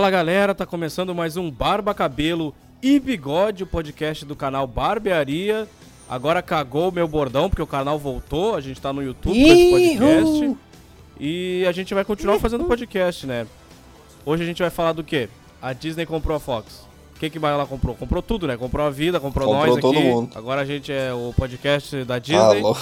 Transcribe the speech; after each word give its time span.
Fala 0.00 0.10
galera, 0.10 0.54
tá 0.54 0.64
começando 0.64 1.14
mais 1.14 1.36
um 1.36 1.50
Barba 1.50 1.92
Cabelo 1.92 2.54
e 2.82 2.98
Bigode, 2.98 3.64
o 3.64 3.66
podcast 3.66 4.24
do 4.24 4.34
canal 4.34 4.66
Barbearia. 4.66 5.68
Agora 6.08 6.40
cagou 6.40 6.88
o 6.88 6.90
meu 6.90 7.06
bordão 7.06 7.50
porque 7.50 7.60
o 7.60 7.66
canal 7.66 7.98
voltou, 7.98 8.56
a 8.56 8.62
gente 8.62 8.80
tá 8.80 8.94
no 8.94 9.02
YouTube 9.02 9.38
com 9.38 9.46
esse 9.46 9.98
podcast. 9.98 10.56
E 11.20 11.66
a 11.68 11.72
gente 11.72 11.92
vai 11.92 12.02
continuar 12.02 12.38
fazendo 12.38 12.64
podcast, 12.64 13.26
né? 13.26 13.46
Hoje 14.24 14.42
a 14.42 14.46
gente 14.46 14.62
vai 14.62 14.70
falar 14.70 14.94
do 14.94 15.04
quê? 15.04 15.28
A 15.60 15.74
Disney 15.74 16.06
comprou 16.06 16.34
a 16.34 16.40
Fox. 16.40 16.88
O 17.20 17.22
que 17.22 17.28
que 17.28 17.38
mais 17.38 17.52
ela 17.52 17.66
comprou? 17.66 17.94
Comprou 17.94 18.22
tudo, 18.22 18.46
né? 18.46 18.56
Comprou 18.56 18.86
a 18.86 18.88
vida, 18.88 19.20
comprou, 19.20 19.46
Comprou 19.46 19.66
nós 19.74 19.78
todo 19.78 19.94
aqui. 19.98 20.08
mundo. 20.08 20.30
Agora 20.34 20.62
a 20.62 20.64
gente 20.64 20.90
é 20.90 21.12
o 21.12 21.34
podcast 21.36 22.02
da 22.04 22.18
Disney. 22.18 22.40
Alô. 22.62 22.74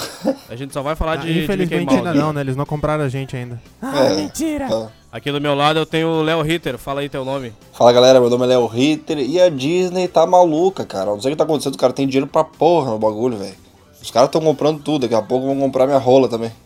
A 0.48 0.54
gente 0.54 0.72
só 0.72 0.80
vai 0.80 0.94
falar 0.94 1.14
Ah, 1.14 1.16
de, 1.16 1.22
de 1.22 1.28
Mickey 1.32 1.42
infelizmente 1.42 1.86
Mouse. 1.92 2.06
ainda 2.06 2.14
não, 2.14 2.32
né? 2.32 2.42
Eles 2.42 2.54
não 2.54 2.64
compraram 2.64 3.02
a 3.02 3.08
gente 3.08 3.36
ainda. 3.36 3.60
É, 3.82 4.14
mentira! 4.14 4.68
tá. 4.68 4.92
Aqui 5.10 5.32
do 5.32 5.40
meu 5.40 5.56
lado 5.56 5.80
eu 5.80 5.84
tenho 5.84 6.06
o 6.06 6.22
Léo 6.22 6.40
Ritter. 6.42 6.78
Fala 6.78 7.00
aí 7.00 7.08
teu 7.08 7.24
nome. 7.24 7.52
Fala 7.72 7.92
galera, 7.92 8.20
meu 8.20 8.30
nome 8.30 8.44
é 8.44 8.48
Léo 8.50 8.66
Ritter 8.68 9.18
e 9.18 9.40
a 9.40 9.48
Disney 9.48 10.06
tá 10.06 10.24
maluca, 10.24 10.84
cara. 10.84 11.06
Não 11.10 11.20
sei 11.20 11.32
o 11.32 11.34
que 11.34 11.38
tá 11.38 11.42
acontecendo, 11.42 11.72
os 11.72 11.80
caras 11.80 11.96
têm 11.96 12.06
dinheiro 12.06 12.28
pra 12.28 12.44
porra 12.44 12.92
no 12.92 12.98
bagulho, 13.00 13.36
velho. 13.36 13.56
Os 14.00 14.12
caras 14.12 14.30
tão 14.30 14.40
comprando 14.40 14.80
tudo, 14.80 15.00
daqui 15.02 15.16
a 15.16 15.22
pouco 15.22 15.46
vão 15.46 15.58
comprar 15.58 15.84
minha 15.86 15.98
rola 15.98 16.28
também. 16.28 16.52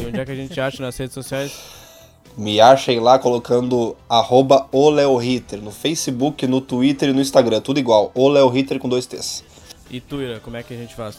E 0.00 0.06
onde 0.06 0.20
é 0.20 0.24
que 0.24 0.30
a 0.30 0.34
gente 0.34 0.60
acha 0.60 0.80
nas 0.80 0.96
redes 0.96 1.14
sociais? 1.14 1.52
Me 2.38 2.60
achem 2.60 3.00
lá 3.00 3.18
colocando 3.18 3.96
arroba 4.08 4.68
no 5.60 5.70
Facebook, 5.72 6.46
no 6.46 6.60
Twitter 6.60 7.08
e 7.08 7.12
no 7.12 7.20
Instagram, 7.20 7.60
tudo 7.60 7.80
igual. 7.80 8.12
O 8.14 8.28
Léo 8.28 8.48
Ritter 8.48 8.78
com 8.78 8.88
dois 8.88 9.06
T's. 9.06 9.42
E 9.90 10.00
tu, 10.00 10.22
Ira, 10.22 10.38
como 10.38 10.56
é 10.56 10.62
que 10.62 10.72
a 10.72 10.76
gente 10.76 10.94
faz? 10.94 11.18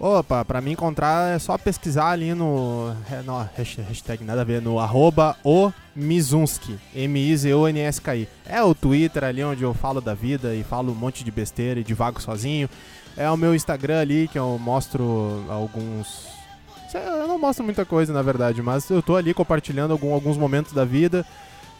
Opa, 0.00 0.42
pra 0.46 0.62
me 0.62 0.72
encontrar 0.72 1.36
é 1.36 1.38
só 1.38 1.58
pesquisar 1.58 2.08
ali 2.12 2.32
no. 2.32 2.90
é, 3.12 3.20
Não, 3.22 3.46
hashtag, 3.54 3.86
hashtag 3.86 4.24
nada 4.24 4.40
a 4.40 4.44
ver, 4.44 4.62
no 4.62 4.78
arroba 4.78 5.36
o 5.44 5.70
Mizunski. 5.94 6.78
M-I-Z-O-N-S-K-I. 6.94 8.26
É 8.46 8.62
o 8.62 8.74
Twitter 8.74 9.24
ali 9.24 9.44
onde 9.44 9.62
eu 9.62 9.74
falo 9.74 10.00
da 10.00 10.14
vida 10.14 10.54
e 10.54 10.62
falo 10.64 10.90
um 10.90 10.94
monte 10.94 11.22
de 11.22 11.30
besteira 11.30 11.80
e 11.80 11.84
divago 11.84 12.18
sozinho. 12.18 12.66
É 13.14 13.30
o 13.30 13.36
meu 13.36 13.54
Instagram 13.54 14.00
ali 14.00 14.26
que 14.26 14.38
eu 14.38 14.58
mostro 14.58 15.44
alguns. 15.50 16.39
Eu 16.98 17.28
não 17.28 17.38
mostro 17.38 17.64
muita 17.64 17.84
coisa, 17.84 18.12
na 18.12 18.22
verdade, 18.22 18.60
mas 18.62 18.88
eu 18.90 19.02
tô 19.02 19.16
ali 19.16 19.32
compartilhando 19.34 19.92
algum- 19.92 20.12
alguns 20.14 20.36
momentos 20.36 20.72
da 20.72 20.84
vida. 20.84 21.24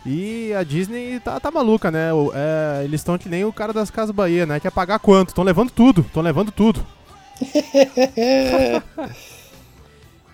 E 0.06 0.52
a 0.54 0.62
Disney 0.62 1.20
tá, 1.20 1.38
tá 1.38 1.50
maluca, 1.50 1.90
né? 1.90 2.08
É, 2.34 2.84
eles 2.84 3.00
estão 3.00 3.18
que 3.18 3.28
nem 3.28 3.44
o 3.44 3.52
cara 3.52 3.72
das 3.72 3.90
Casas 3.90 4.14
Bahia, 4.14 4.46
né? 4.46 4.58
Quer 4.58 4.70
pagar 4.70 4.98
quanto? 4.98 5.28
Estão 5.28 5.44
levando 5.44 5.70
tudo, 5.70 6.00
estão 6.02 6.22
levando 6.22 6.50
tudo. 6.50 6.84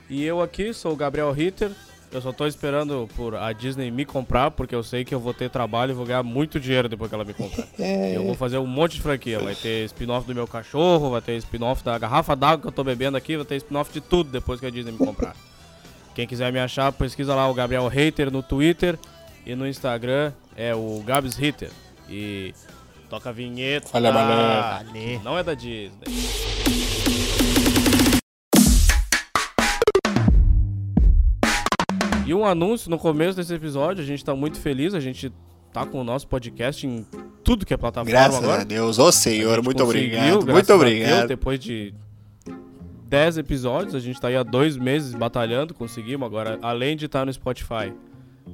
E 0.08 0.24
eu 0.24 0.41
aqui 0.41 0.72
sou 0.72 0.92
o 0.92 0.97
Gabriel 0.97 1.32
Ritter. 1.32 1.72
Eu 2.12 2.23
só 2.23 2.33
tô 2.33 2.47
esperando 2.47 3.09
por 3.17 3.35
a 3.35 3.53
Disney 3.53 3.91
me 3.91 4.05
comprar, 4.05 4.51
porque 4.51 4.75
eu 4.75 4.83
sei 4.83 5.05
que 5.05 5.15
eu 5.15 5.21
vou 5.21 5.35
ter 5.35 5.51
trabalho 5.51 5.91
e 5.91 5.95
vou 5.95 6.07
ganhar 6.07 6.23
muito 6.23 6.59
dinheiro 6.59 6.89
depois 6.89 7.09
que 7.09 7.15
ela 7.15 7.25
me 7.25 7.35
comprar. 7.35 7.67
Eu 8.15 8.25
vou 8.25 8.35
fazer 8.35 8.59
um 8.59 8.67
monte 8.67 8.95
de 8.95 9.03
franquia. 9.03 9.39
Vai 9.41 9.55
ter 9.55 9.85
spin-off 9.87 10.27
do 10.27 10.34
meu 10.34 10.47
cachorro, 10.47 11.11
vai 11.11 11.21
ter 11.21 11.37
spin-off 11.37 11.84
da 11.84 11.99
garrafa 11.99 12.34
d'água 12.34 12.62
que 12.62 12.69
eu 12.69 12.73
tô 12.73 12.83
bebendo 12.83 13.17
aqui, 13.17 13.37
vai 13.37 13.45
ter 13.45 13.57
spin-off 13.57 13.93
de 13.93 14.01
tudo 14.01 14.31
depois 14.31 14.61
que 14.61 14.67
a 14.67 14.71
Disney 14.71 14.93
me 14.93 14.99
comprar. 14.99 15.37
Quem 16.15 16.27
quiser 16.27 16.51
me 16.53 16.59
achar, 16.59 16.91
pesquisa 16.93 17.34
lá 17.34 17.49
o 17.51 17.53
Gabriel 17.53 17.87
Hater 17.89 18.31
no 18.31 18.43
Twitter 18.43 18.99
e 19.45 19.55
no 19.55 19.67
Instagram 19.67 20.33
é 20.57 20.75
o 20.75 21.03
Gabs 21.05 21.37
Ritter. 21.37 21.71
E 22.09 22.55
toca 23.11 23.28
a 23.28 23.33
vinheta. 23.33 23.89
Olha, 23.93 24.12
malandro. 24.12 25.21
Não 25.22 25.37
é 25.37 25.43
da 25.43 25.55
Disney. 25.55 26.85
E 32.26 32.34
um 32.34 32.44
anúncio 32.44 32.91
no 32.91 32.98
começo 32.98 33.37
desse 33.37 33.54
episódio, 33.54 34.03
a 34.03 34.06
gente 34.06 34.25
tá 34.25 34.34
muito 34.34 34.59
feliz, 34.59 34.94
a 34.94 35.00
gente 35.00 35.32
tá 35.72 35.87
com 35.87 36.00
o 36.00 36.04
nosso 36.04 36.26
podcast 36.26 36.84
em 36.84 37.06
tudo 37.44 37.64
que 37.64 37.72
é 37.72 37.76
plataforma 37.76 38.10
Graças 38.10 38.42
agora. 38.42 38.62
a 38.62 38.64
Deus, 38.64 38.98
ô 38.98 39.06
A 39.06 39.12
Senhor, 39.12 39.62
muito 39.62 39.81
obrigado. 39.84 40.44
Muito 40.44 40.75
obrigado. 40.75 41.19
Deus, 41.19 41.28
depois 41.28 41.60
de 41.60 41.94
10 43.09 43.38
episódios, 43.38 43.94
a 43.94 44.00
gente 44.00 44.20
tá 44.20 44.26
aí 44.26 44.36
há 44.36 44.42
dois 44.42 44.76
meses 44.76 45.15
batalhando, 45.15 45.72
conseguimos 45.72 46.26
agora, 46.26 46.59
além 46.62 46.97
de 46.97 47.06
estar 47.06 47.25
no 47.25 47.32
Spotify, 47.32 47.94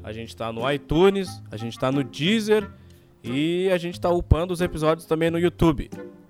a 0.05 0.13
gente 0.13 0.37
tá 0.37 0.53
no 0.53 0.71
iTunes, 0.71 1.43
a 1.51 1.57
gente 1.57 1.79
tá 1.79 1.91
no 1.91 2.05
Deezer 2.05 2.71
e 3.25 3.71
a 3.71 3.79
gente 3.79 3.99
tá 3.99 4.11
upando 4.11 4.53
os 4.53 4.61
episódios 4.61 5.07
também 5.07 5.31
no 5.31 5.39
YouTube. 5.39 5.89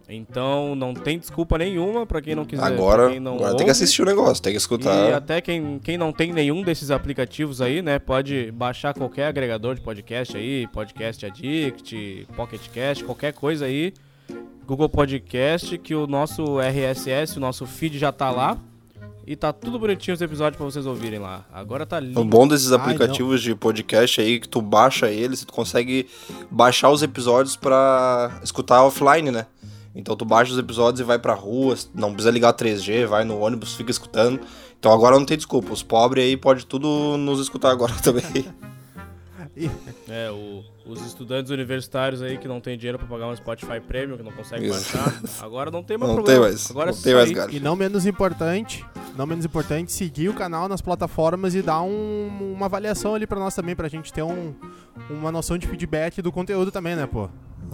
Então 0.08 0.74
não 0.74 0.92
tem 0.92 1.18
desculpa 1.18 1.56
nenhuma 1.56 2.04
pra 2.04 2.20
quem 2.20 2.34
não 2.34 2.44
quiser. 2.44 2.62
Agora, 2.64 3.10
quem 3.10 3.20
não 3.20 3.34
agora 3.34 3.50
tem 3.50 3.52
ouve. 3.54 3.64
que 3.66 3.70
assistir 3.70 4.02
o 4.02 4.04
negócio, 4.04 4.42
tem 4.42 4.52
que 4.52 4.56
E 4.56 4.58
escutar. 4.58 5.14
até 5.14 5.40
quem, 5.40 5.78
quem 5.82 5.96
não 5.96 6.12
tem 6.12 6.32
nenhum 6.32 6.62
desses 6.62 6.90
aplicativos 6.90 7.60
aí, 7.62 7.80
né, 7.80 7.98
pode 7.98 8.50
baixar 8.52 8.92
qualquer 8.94 9.26
agregador 9.26 9.74
de 9.74 9.80
podcast 9.80 10.36
aí, 10.36 10.66
Podcast 10.72 11.24
Addict, 11.26 12.26
Pocket 12.36 12.60
Cast, 12.72 13.04
qualquer 13.04 13.32
coisa 13.32 13.64
aí, 13.64 13.94
Google 14.66 14.88
Podcast, 14.88 15.78
que 15.78 15.94
o 15.94 16.06
nosso 16.06 16.58
RSS, 16.60 17.36
o 17.36 17.40
nosso 17.40 17.64
feed 17.66 17.98
já 17.98 18.12
tá 18.12 18.30
lá. 18.30 18.58
E 19.24 19.36
tá 19.36 19.52
tudo 19.52 19.78
bonitinho 19.78 20.14
os 20.16 20.20
episódios 20.20 20.56
pra 20.56 20.64
vocês 20.66 20.84
ouvirem 20.84 21.20
lá. 21.20 21.44
Agora 21.52 21.86
tá 21.86 22.00
lindo. 22.00 22.20
O 22.20 22.24
bom 22.24 22.46
desses 22.48 22.72
Ai, 22.72 22.78
aplicativos 22.80 23.40
de 23.40 23.54
podcast 23.54 24.20
aí 24.20 24.40
que 24.40 24.48
tu 24.48 24.60
baixa 24.60 25.08
eles, 25.08 25.44
tu 25.44 25.52
consegue 25.52 26.08
baixar 26.50 26.90
os 26.90 27.04
episódios 27.04 27.54
pra 27.54 28.40
escutar 28.42 28.82
offline, 28.84 29.30
né? 29.30 29.46
Então 29.94 30.16
tu 30.16 30.24
baixa 30.24 30.52
os 30.52 30.58
episódios 30.58 31.00
e 31.00 31.04
vai 31.04 31.18
pra 31.18 31.34
rua, 31.34 31.76
não 31.94 32.12
precisa 32.12 32.30
ligar 32.30 32.52
3G, 32.54 33.06
vai 33.06 33.24
no 33.24 33.38
ônibus, 33.38 33.74
fica 33.74 33.90
escutando. 33.90 34.40
Então 34.78 34.90
agora 34.92 35.18
não 35.18 35.24
tem 35.26 35.36
desculpa, 35.36 35.72
os 35.72 35.82
pobres 35.82 36.24
aí 36.24 36.36
pode 36.36 36.64
tudo 36.66 37.16
nos 37.18 37.40
escutar 37.40 37.70
agora 37.70 37.92
também. 38.02 38.24
É, 40.08 40.30
o- 40.30 40.64
os 40.86 41.04
estudantes 41.06 41.50
universitários 41.50 42.22
aí 42.22 42.38
que 42.38 42.48
não 42.48 42.58
tem 42.60 42.76
dinheiro 42.78 42.98
pra 42.98 43.06
pagar 43.06 43.28
um 43.28 43.36
Spotify 43.36 43.80
Premium, 43.86 44.16
que 44.16 44.22
não 44.22 44.32
consegue 44.32 44.66
Isso. 44.66 44.96
baixar. 44.96 45.20
Agora 45.44 45.70
não 45.70 45.82
tem 45.82 45.98
mais 45.98 46.08
Não 46.08 46.16
problema. 46.16 46.40
tem 46.40 46.50
mais, 46.50 46.70
Agora 46.70 46.90
não 46.90 46.98
é 46.98 47.02
tem 47.02 47.14
mais 47.14 47.30
galho. 47.30 47.54
E 47.54 47.60
não 47.60 47.76
menos 47.76 48.06
importante, 48.06 48.84
não 49.16 49.26
menos 49.26 49.44
importante, 49.44 49.92
seguir 49.92 50.30
o 50.30 50.34
canal 50.34 50.68
nas 50.68 50.80
plataformas 50.80 51.54
e 51.54 51.60
dar 51.60 51.82
um- 51.82 52.52
uma 52.56 52.64
avaliação 52.66 53.14
ali 53.14 53.26
pra 53.26 53.38
nós 53.38 53.54
também, 53.54 53.76
pra 53.76 53.88
gente 53.88 54.10
ter 54.12 54.22
um- 54.22 54.54
uma 55.10 55.30
noção 55.30 55.58
de 55.58 55.66
feedback 55.66 56.22
do 56.22 56.32
conteúdo 56.32 56.70
também, 56.72 56.96
né, 56.96 57.06
pô? 57.06 57.28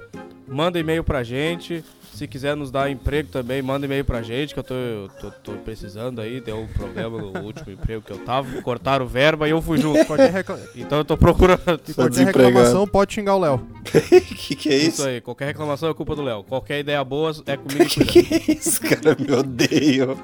manda 0.48 0.78
e-mail 0.78 1.04
pra 1.04 1.22
gente. 1.22 1.84
Se 2.20 2.28
quiser 2.28 2.54
nos 2.54 2.70
dar 2.70 2.90
emprego 2.90 3.30
também, 3.30 3.62
manda 3.62 3.86
e-mail 3.86 4.04
pra 4.04 4.20
gente, 4.20 4.52
que 4.52 4.60
eu 4.60 4.62
tô, 4.62 4.74
eu 4.74 5.10
tô, 5.18 5.30
tô 5.30 5.52
precisando 5.52 6.20
aí. 6.20 6.38
Deu 6.38 6.58
um 6.58 6.66
problema 6.66 7.16
no 7.16 7.40
último 7.40 7.72
emprego 7.72 8.02
que 8.02 8.12
eu 8.12 8.18
tava. 8.18 8.60
Cortaram 8.60 9.06
verba 9.06 9.48
e 9.48 9.52
eu 9.52 9.62
fui 9.62 9.78
junto. 9.78 10.00
Então 10.76 10.98
eu 10.98 11.04
tô 11.04 11.16
procurando. 11.16 11.80
qualquer 11.94 12.26
reclamação 12.26 12.86
pode 12.86 13.14
xingar 13.14 13.36
o 13.36 13.38
Léo. 13.38 13.66
que 14.36 14.54
que 14.54 14.68
é 14.68 14.76
Isso 14.76 14.88
isso? 14.88 15.06
aí, 15.06 15.22
qualquer 15.22 15.46
reclamação 15.46 15.88
é 15.88 15.94
culpa 15.94 16.14
do 16.14 16.20
Léo. 16.20 16.44
Qualquer 16.44 16.80
ideia 16.80 17.02
boa 17.02 17.32
é 17.46 17.56
comigo. 17.56 17.84
Que 17.88 18.04
que 18.04 18.34
é 18.34 18.52
isso, 18.52 18.82
cara? 18.82 19.16
Me 19.18 19.32
odeio. 19.32 20.18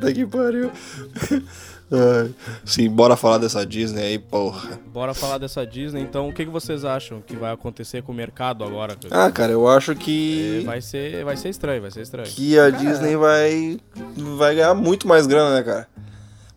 Tá 0.00 0.12
que 0.14 0.24
pariu. 0.24 0.70
Sim, 2.64 2.88
bora 2.90 3.16
falar 3.16 3.38
dessa 3.38 3.64
Disney 3.64 4.02
aí, 4.02 4.18
porra. 4.18 4.80
Bora 4.92 5.14
falar 5.14 5.38
dessa 5.38 5.64
Disney. 5.66 6.00
Então, 6.02 6.28
o 6.28 6.32
que, 6.32 6.44
que 6.44 6.50
vocês 6.50 6.84
acham 6.84 7.20
que 7.20 7.36
vai 7.36 7.52
acontecer 7.52 8.02
com 8.02 8.12
o 8.12 8.14
mercado 8.14 8.64
agora? 8.64 8.96
Ah, 9.10 9.30
cara, 9.30 9.52
eu 9.52 9.68
acho 9.68 9.92
É, 9.92 9.94
que. 9.94 10.62
vai, 10.64 10.80
ser, 10.80 11.24
vai 11.24 11.36
ser 11.36 11.48
estranho, 11.50 11.82
vai 11.82 11.90
ser 11.90 12.02
estranho. 12.02 12.28
Que 12.28 12.58
a 12.58 12.70
Disney 12.70 13.16
vai. 13.16 13.78
Vai 14.36 14.54
ganhar 14.56 14.74
muito 14.74 15.06
mais 15.06 15.26
grana, 15.26 15.54
né, 15.54 15.62
cara? 15.62 15.88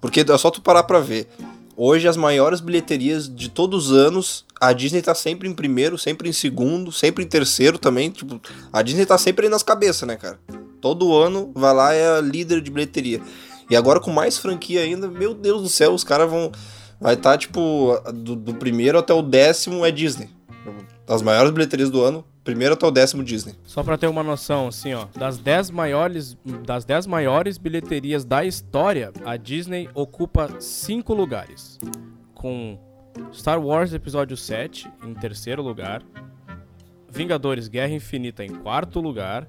Porque 0.01 0.21
é 0.21 0.37
só 0.37 0.49
tu 0.49 0.61
parar 0.61 0.83
pra 0.83 0.99
ver. 0.99 1.27
Hoje, 1.75 2.07
as 2.07 2.17
maiores 2.17 2.59
bilheterias 2.59 3.33
de 3.33 3.49
todos 3.49 3.89
os 3.91 3.97
anos, 3.97 4.45
a 4.59 4.73
Disney 4.73 5.01
tá 5.01 5.15
sempre 5.15 5.47
em 5.47 5.53
primeiro, 5.53 5.97
sempre 5.97 6.27
em 6.27 6.33
segundo, 6.33 6.91
sempre 6.91 7.23
em 7.23 7.27
terceiro 7.27 7.77
também. 7.77 8.09
Tipo, 8.09 8.41
a 8.73 8.81
Disney 8.81 9.05
tá 9.05 9.17
sempre 9.17 9.45
aí 9.45 9.49
nas 9.51 9.63
cabeças, 9.63 10.05
né, 10.07 10.17
cara? 10.17 10.37
Todo 10.81 11.15
ano 11.15 11.51
vai 11.55 11.73
lá 11.73 11.93
é 11.93 12.17
a 12.17 12.21
líder 12.21 12.59
de 12.61 12.69
bilheteria. 12.71 13.21
E 13.69 13.75
agora 13.75 13.99
com 13.99 14.11
mais 14.11 14.37
franquia 14.37 14.81
ainda, 14.81 15.07
meu 15.07 15.33
Deus 15.33 15.61
do 15.61 15.69
céu, 15.69 15.93
os 15.93 16.03
caras 16.03 16.29
vão. 16.29 16.51
Vai 16.99 17.13
estar, 17.13 17.37
tipo, 17.37 17.97
do, 18.13 18.35
do 18.35 18.53
primeiro 18.55 18.97
até 18.97 19.13
o 19.13 19.21
décimo 19.21 19.85
é 19.85 19.91
Disney. 19.91 20.29
As 21.07 21.21
maiores 21.21 21.51
bilheterias 21.51 21.89
do 21.89 22.03
ano, 22.03 22.25
primeiro 22.43 22.73
até 22.73 22.85
o 22.85 22.91
décimo 22.91 23.23
Disney. 23.23 23.55
Só 23.63 23.83
pra 23.83 23.97
ter 23.97 24.07
uma 24.07 24.21
noção, 24.21 24.67
assim, 24.67 24.93
ó, 24.93 25.05
das 25.17 25.37
10 25.37 25.71
maiores, 25.71 26.37
das 26.65 26.83
10 26.83 27.07
maiores 27.07 27.57
bilheterias 27.57 28.25
da 28.25 28.43
história, 28.43 29.11
a 29.23 29.37
Disney 29.37 29.89
ocupa 29.93 30.49
5 30.59 31.13
lugares. 31.13 31.79
Com 32.33 32.77
Star 33.33 33.63
Wars 33.63 33.93
Episódio 33.93 34.35
7 34.35 34.91
em 35.05 35.13
terceiro 35.13 35.61
lugar, 35.61 36.03
Vingadores 37.09 37.67
Guerra 37.67 37.93
Infinita 37.93 38.43
em 38.43 38.53
quarto 38.55 38.99
lugar, 38.99 39.47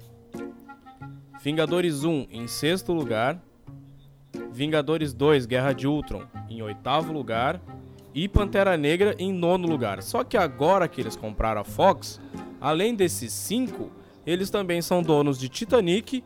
Vingadores 1.43 2.03
1 2.03 2.27
em 2.29 2.47
sexto 2.47 2.93
lugar, 2.93 3.41
Vingadores 4.51 5.13
2 5.13 5.45
Guerra 5.45 5.73
de 5.73 5.87
Ultron 5.87 6.23
em 6.49 6.61
oitavo 6.61 7.11
lugar 7.13 7.61
e 8.13 8.27
Pantera 8.27 8.75
Negra 8.77 9.15
em 9.17 9.31
nono 9.31 9.67
lugar. 9.67 10.01
Só 10.03 10.23
que 10.23 10.37
agora 10.37 10.87
que 10.87 10.99
eles 11.01 11.15
compraram 11.15 11.61
a 11.61 11.63
Fox, 11.63 12.19
além 12.59 12.93
desses 12.93 13.31
cinco, 13.31 13.89
eles 14.25 14.49
também 14.49 14.81
são 14.81 15.01
donos 15.01 15.39
de 15.39 15.47
Titanic 15.47 16.23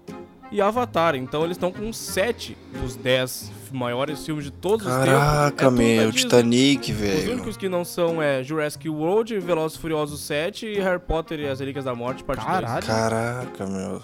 e 0.51 0.61
Avatar. 0.61 1.15
Então 1.15 1.43
eles 1.43 1.57
estão 1.57 1.71
com 1.71 1.91
sete 1.93 2.57
dos 2.81 2.95
dez 2.95 3.51
maiores 3.71 4.25
filmes 4.25 4.45
de 4.45 4.51
todos 4.51 4.87
Caraca, 4.87 5.05
os 5.05 5.11
tempos. 5.11 5.25
É 5.49 5.51
tudo 5.51 5.63
da 5.63 5.71
meu. 5.71 6.11
Titanic, 6.11 6.91
Os 6.91 6.97
velho. 6.97 7.31
únicos 7.33 7.57
que 7.57 7.69
não 7.69 7.83
são 7.85 8.21
é 8.21 8.43
Jurassic 8.43 8.87
World, 8.89 9.39
Velozes 9.39 9.77
e 9.77 9.81
Furiosos 9.81 10.21
7 10.21 10.65
e 10.65 10.79
Harry 10.79 10.99
Potter 10.99 11.39
e 11.39 11.47
as 11.47 11.59
Relíquias 11.59 11.85
da 11.85 11.93
Morte, 11.93 12.23
parte 12.23 12.39
2. 12.45 12.51
Caralho. 12.51 12.85
Caraca, 12.85 13.65
meu. 13.67 14.01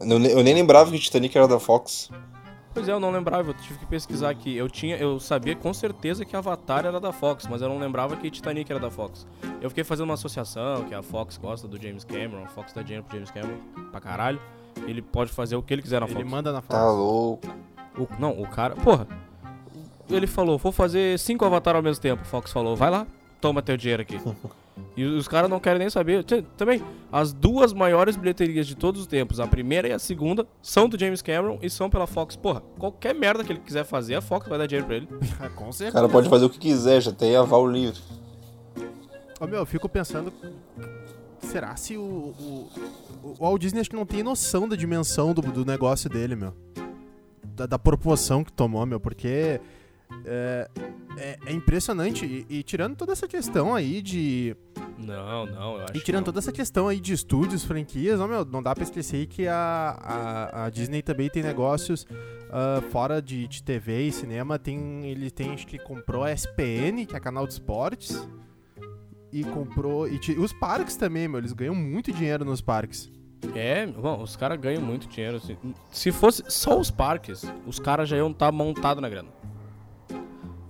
Eu 0.00 0.42
nem 0.42 0.54
lembrava 0.54 0.90
que 0.90 0.98
Titanic 0.98 1.36
era 1.36 1.46
da 1.46 1.58
Fox. 1.60 2.10
Pois 2.72 2.88
é, 2.88 2.92
eu 2.92 3.00
não 3.00 3.10
lembrava, 3.10 3.50
eu 3.50 3.54
tive 3.54 3.78
que 3.80 3.86
pesquisar 3.86 4.30
aqui. 4.30 4.56
Eu 4.56 4.68
tinha, 4.68 4.96
eu 4.96 5.18
sabia 5.18 5.56
com 5.56 5.74
certeza 5.74 6.24
que 6.24 6.36
Avatar 6.36 6.86
era 6.86 7.00
da 7.00 7.12
Fox, 7.12 7.46
mas 7.50 7.60
eu 7.62 7.68
não 7.68 7.78
lembrava 7.78 8.16
que 8.16 8.30
Titanic 8.30 8.70
era 8.70 8.80
da 8.80 8.90
Fox. 8.90 9.26
Eu 9.60 9.68
fiquei 9.70 9.82
fazendo 9.82 10.04
uma 10.06 10.14
associação, 10.14 10.84
que 10.84 10.94
a 10.94 11.02
Fox 11.02 11.36
gosta 11.36 11.66
do 11.66 11.80
James 11.80 12.04
Cameron, 12.04 12.44
a 12.44 12.48
Fox 12.48 12.72
dá 12.72 12.82
dinheiro 12.82 13.04
pro 13.04 13.16
James 13.16 13.30
Cameron 13.32 13.58
pra 13.90 14.00
caralho. 14.00 14.40
Ele 14.86 15.02
pode 15.02 15.32
fazer 15.32 15.56
o 15.56 15.62
que 15.62 15.74
ele 15.74 15.82
quiser 15.82 16.00
na 16.00 16.06
Ele 16.06 16.14
Fox. 16.14 16.30
manda 16.30 16.52
na 16.52 16.60
Fox. 16.60 16.74
Tá 16.78 16.90
louco. 16.90 17.48
O- 17.98 18.08
não, 18.20 18.40
o 18.40 18.46
cara. 18.48 18.76
Porra. 18.76 19.06
Ele 20.08 20.26
falou, 20.28 20.56
vou 20.56 20.70
fazer 20.72 21.18
cinco 21.18 21.44
Avatar 21.44 21.74
ao 21.76 21.82
mesmo 21.82 22.00
tempo. 22.00 22.24
Fox 22.24 22.52
falou, 22.52 22.76
vai 22.76 22.90
lá, 22.90 23.06
toma 23.40 23.62
teu 23.62 23.76
dinheiro 23.76 24.02
aqui. 24.02 24.16
e 24.96 25.04
os 25.04 25.26
caras 25.28 25.48
não 25.50 25.60
querem 25.60 25.78
nem 25.78 25.90
saber. 25.90 26.24
Também, 26.56 26.82
as 27.10 27.32
duas 27.32 27.72
maiores 27.72 28.16
bilheterias 28.16 28.66
de 28.66 28.74
todos 28.74 29.00
os 29.02 29.06
tempos, 29.06 29.40
a 29.40 29.46
primeira 29.46 29.88
e 29.88 29.92
a 29.92 29.98
segunda, 29.98 30.46
são 30.62 30.88
do 30.88 30.98
James 30.98 31.22
Cameron 31.22 31.58
e 31.62 31.70
são 31.70 31.88
pela 31.90 32.06
Fox. 32.06 32.36
Porra, 32.36 32.62
qualquer 32.78 33.14
merda 33.14 33.42
que 33.44 33.52
ele 33.52 33.60
quiser 33.60 33.84
fazer, 33.84 34.14
a 34.16 34.20
Fox 34.20 34.48
vai 34.48 34.58
dar 34.58 34.66
dinheiro 34.66 34.86
pra 34.86 34.96
ele. 34.96 35.08
Com 35.54 35.68
O 35.68 35.72
certeza. 35.72 35.92
cara 35.96 36.08
pode 36.08 36.28
fazer 36.28 36.44
o 36.44 36.50
que 36.50 36.58
quiser, 36.58 37.00
já 37.00 37.12
tem 37.12 37.36
aval 37.36 37.66
livre. 37.66 38.00
Ô, 39.40 39.46
meu, 39.46 39.58
eu 39.60 39.66
fico 39.66 39.88
pensando. 39.88 40.32
Será 41.40 41.74
se 41.76 41.96
o, 41.96 42.02
o, 42.02 42.68
o 43.24 43.34
Walt 43.40 43.60
Disney 43.60 43.80
acho 43.80 43.90
que 43.90 43.96
não 43.96 44.04
tem 44.04 44.22
noção 44.22 44.68
da 44.68 44.76
dimensão 44.76 45.32
do, 45.32 45.40
do 45.40 45.64
negócio 45.64 46.10
dele, 46.10 46.36
meu? 46.36 46.54
Da, 47.42 47.64
da 47.66 47.78
proporção 47.78 48.44
que 48.44 48.52
tomou, 48.52 48.84
meu, 48.84 49.00
porque. 49.00 49.60
É, 50.24 50.68
é, 51.16 51.38
é 51.46 51.52
impressionante. 51.52 52.24
E, 52.24 52.58
e 52.58 52.62
tirando 52.62 52.96
toda 52.96 53.12
essa 53.12 53.26
questão 53.28 53.74
aí 53.74 54.02
de. 54.02 54.56
Não, 54.98 55.46
não, 55.46 55.76
eu 55.76 55.84
acho 55.84 55.96
E 55.96 56.00
tirando 56.00 56.20
não. 56.20 56.24
toda 56.26 56.38
essa 56.40 56.52
questão 56.52 56.86
aí 56.88 57.00
de 57.00 57.12
estúdios, 57.12 57.64
franquias, 57.64 58.20
ó, 58.20 58.26
meu, 58.26 58.44
não 58.44 58.62
dá 58.62 58.74
pra 58.74 58.84
esquecer 58.84 59.26
que 59.26 59.48
a, 59.48 59.96
a, 59.98 60.64
a 60.66 60.70
Disney 60.70 61.00
também 61.02 61.30
tem 61.30 61.42
negócios 61.42 62.06
ah, 62.50 62.82
fora 62.90 63.22
de, 63.22 63.46
de 63.46 63.62
TV 63.62 64.08
e 64.08 64.12
cinema. 64.12 64.58
Tem, 64.58 65.06
ele 65.06 65.30
tem, 65.30 65.52
acho 65.52 65.66
que 65.66 65.78
comprou 65.78 66.24
a 66.24 66.32
SPN, 66.32 67.06
que 67.06 67.14
é 67.16 67.20
canal 67.20 67.46
de 67.46 67.54
esportes. 67.54 68.28
E 69.32 69.44
comprou. 69.44 70.08
E 70.08 70.18
os 70.38 70.52
parques 70.52 70.96
também, 70.96 71.28
meu. 71.28 71.38
Eles 71.38 71.52
ganham 71.52 71.74
muito 71.74 72.12
dinheiro 72.12 72.44
nos 72.44 72.60
parques. 72.60 73.08
É, 73.54 73.86
bom, 73.86 74.22
os 74.22 74.36
caras 74.36 74.58
ganham 74.60 74.82
muito 74.82 75.06
dinheiro. 75.08 75.36
assim. 75.36 75.56
Se 75.90 76.10
fosse 76.10 76.42
só 76.48 76.78
os 76.78 76.90
parques, 76.90 77.44
os 77.66 77.78
caras 77.78 78.08
já 78.08 78.16
iam 78.16 78.30
estar 78.30 78.50
montados 78.50 79.00
na 79.00 79.08
grana. 79.08 79.28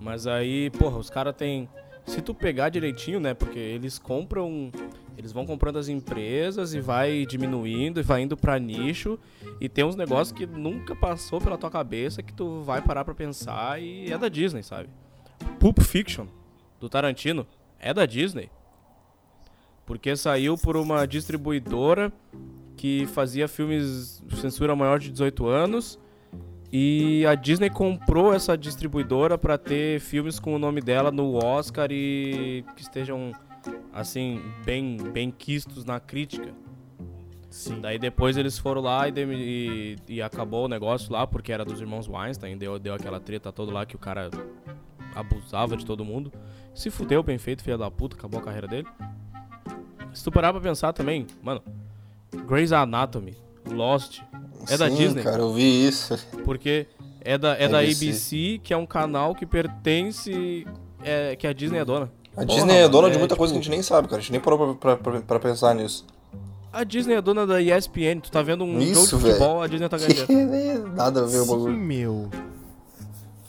Mas 0.01 0.25
aí, 0.25 0.71
porra, 0.71 0.97
os 0.97 1.09
caras 1.09 1.35
têm. 1.35 1.69
Se 2.05 2.19
tu 2.21 2.33
pegar 2.33 2.69
direitinho, 2.69 3.19
né? 3.19 3.35
Porque 3.35 3.59
eles 3.59 3.99
compram. 3.99 4.71
Eles 5.15 5.31
vão 5.31 5.45
comprando 5.45 5.77
as 5.77 5.87
empresas 5.87 6.73
e 6.73 6.79
vai 6.79 7.25
diminuindo 7.27 7.99
e 7.99 8.03
vai 8.03 8.23
indo 8.23 8.35
pra 8.35 8.57
nicho. 8.57 9.19
E 9.59 9.69
tem 9.69 9.85
uns 9.85 9.95
negócios 9.95 10.35
que 10.35 10.47
nunca 10.47 10.95
passou 10.95 11.39
pela 11.39 11.57
tua 11.57 11.69
cabeça 11.69 12.23
que 12.23 12.33
tu 12.33 12.61
vai 12.61 12.81
parar 12.81 13.05
pra 13.05 13.13
pensar 13.13 13.79
e 13.79 14.11
é 14.11 14.17
da 14.17 14.27
Disney, 14.27 14.63
sabe? 14.63 14.89
Pulp 15.59 15.79
Fiction, 15.79 16.25
do 16.79 16.89
Tarantino, 16.89 17.45
é 17.79 17.93
da 17.93 18.05
Disney. 18.07 18.49
Porque 19.85 20.15
saiu 20.15 20.57
por 20.57 20.75
uma 20.75 21.05
distribuidora 21.05 22.11
que 22.75 23.05
fazia 23.07 23.47
filmes 23.47 24.23
censura 24.41 24.75
maior 24.75 24.97
de 24.97 25.11
18 25.11 25.45
anos 25.45 25.99
e 26.71 27.25
a 27.25 27.35
Disney 27.35 27.69
comprou 27.69 28.33
essa 28.33 28.57
distribuidora 28.57 29.37
pra 29.37 29.57
ter 29.57 29.99
filmes 29.99 30.39
com 30.39 30.55
o 30.55 30.59
nome 30.59 30.79
dela 30.81 31.11
no 31.11 31.35
Oscar 31.43 31.89
e 31.91 32.63
que 32.75 32.81
estejam 32.81 33.33
assim 33.93 34.41
bem 34.65 34.97
bem 35.11 35.29
quistos 35.31 35.83
na 35.85 35.99
crítica. 35.99 36.53
Sim. 37.49 37.81
Daí 37.81 37.99
depois 37.99 38.37
eles 38.37 38.57
foram 38.57 38.81
lá 38.81 39.09
e, 39.09 39.13
e- 39.17 39.95
e 40.07 40.21
acabou 40.21 40.65
o 40.65 40.67
negócio 40.69 41.11
lá 41.11 41.27
porque 41.27 41.51
era 41.51 41.65
dos 41.65 41.81
irmãos 41.81 42.07
Weinstein, 42.07 42.57
deu, 42.57 42.79
deu 42.79 42.93
aquela 42.93 43.19
treta 43.19 43.51
toda 43.51 43.73
lá 43.73 43.85
que 43.85 43.95
o 43.95 43.99
cara 43.99 44.29
abusava 45.13 45.75
de 45.75 45.85
todo 45.85 46.05
mundo. 46.05 46.31
Se 46.73 46.89
fudeu, 46.89 47.21
bem 47.21 47.37
feito, 47.37 47.61
filha 47.61 47.77
da 47.77 47.91
puta, 47.91 48.15
acabou 48.15 48.39
a 48.39 48.43
carreira 48.43 48.67
dele. 48.67 48.87
Se 50.13 50.23
tu 50.23 50.31
parar 50.31 50.53
pra 50.53 50.61
pensar 50.61 50.93
também, 50.93 51.27
mano, 51.43 51.61
Grey's 52.47 52.71
Anatomy, 52.71 53.35
Lost, 53.69 54.19
é 54.69 54.77
da 54.77 54.89
Sim, 54.89 54.95
Disney. 54.95 55.23
cara, 55.23 55.39
eu 55.41 55.53
vi 55.53 55.87
isso. 55.87 56.17
Porque 56.45 56.87
é 57.21 57.37
da, 57.37 57.53
é 57.57 57.67
da 57.67 57.79
ABC. 57.79 58.05
ABC, 58.07 58.59
que 58.63 58.73
é 58.73 58.77
um 58.77 58.85
canal 58.85 59.33
que 59.35 59.45
pertence. 59.45 60.65
É, 61.03 61.35
que 61.35 61.47
a 61.47 61.53
Disney 61.53 61.79
é 61.79 61.85
dona. 61.85 62.11
A 62.33 62.45
Porra, 62.45 62.45
Disney 62.47 62.75
é 62.77 62.87
dona 62.89 63.09
de 63.09 63.15
é, 63.15 63.19
muita 63.19 63.33
tipo, 63.33 63.39
coisa 63.39 63.53
que 63.53 63.59
a 63.59 63.61
gente 63.61 63.71
nem 63.71 63.81
sabe, 63.81 64.07
cara. 64.07 64.19
A 64.19 64.21
gente 64.21 64.31
nem 64.31 64.39
parou 64.41 64.75
pra, 64.75 64.95
pra, 64.95 65.11
pra- 65.11 65.21
pra 65.21 65.39
pensar 65.39 65.73
nisso. 65.75 66.05
A 66.71 66.83
Disney 66.83 67.15
é 67.15 67.21
dona 67.21 67.45
da 67.45 67.59
ESPN. 67.61 68.19
Tu 68.21 68.31
tá 68.31 68.41
vendo 68.41 68.63
um 68.63 68.79
Isso, 68.79 68.93
jogo 68.93 69.23
de 69.23 69.29
futebol, 69.31 69.61
a 69.61 69.67
Disney 69.67 69.89
tá 69.89 69.97
ganhando. 69.99 70.87
Nada 70.95 71.23
a 71.23 71.25
ver 71.25 71.39
o 71.39 71.43
Sim, 71.43 71.49
bagulho. 71.51 71.73
meu. 71.77 72.29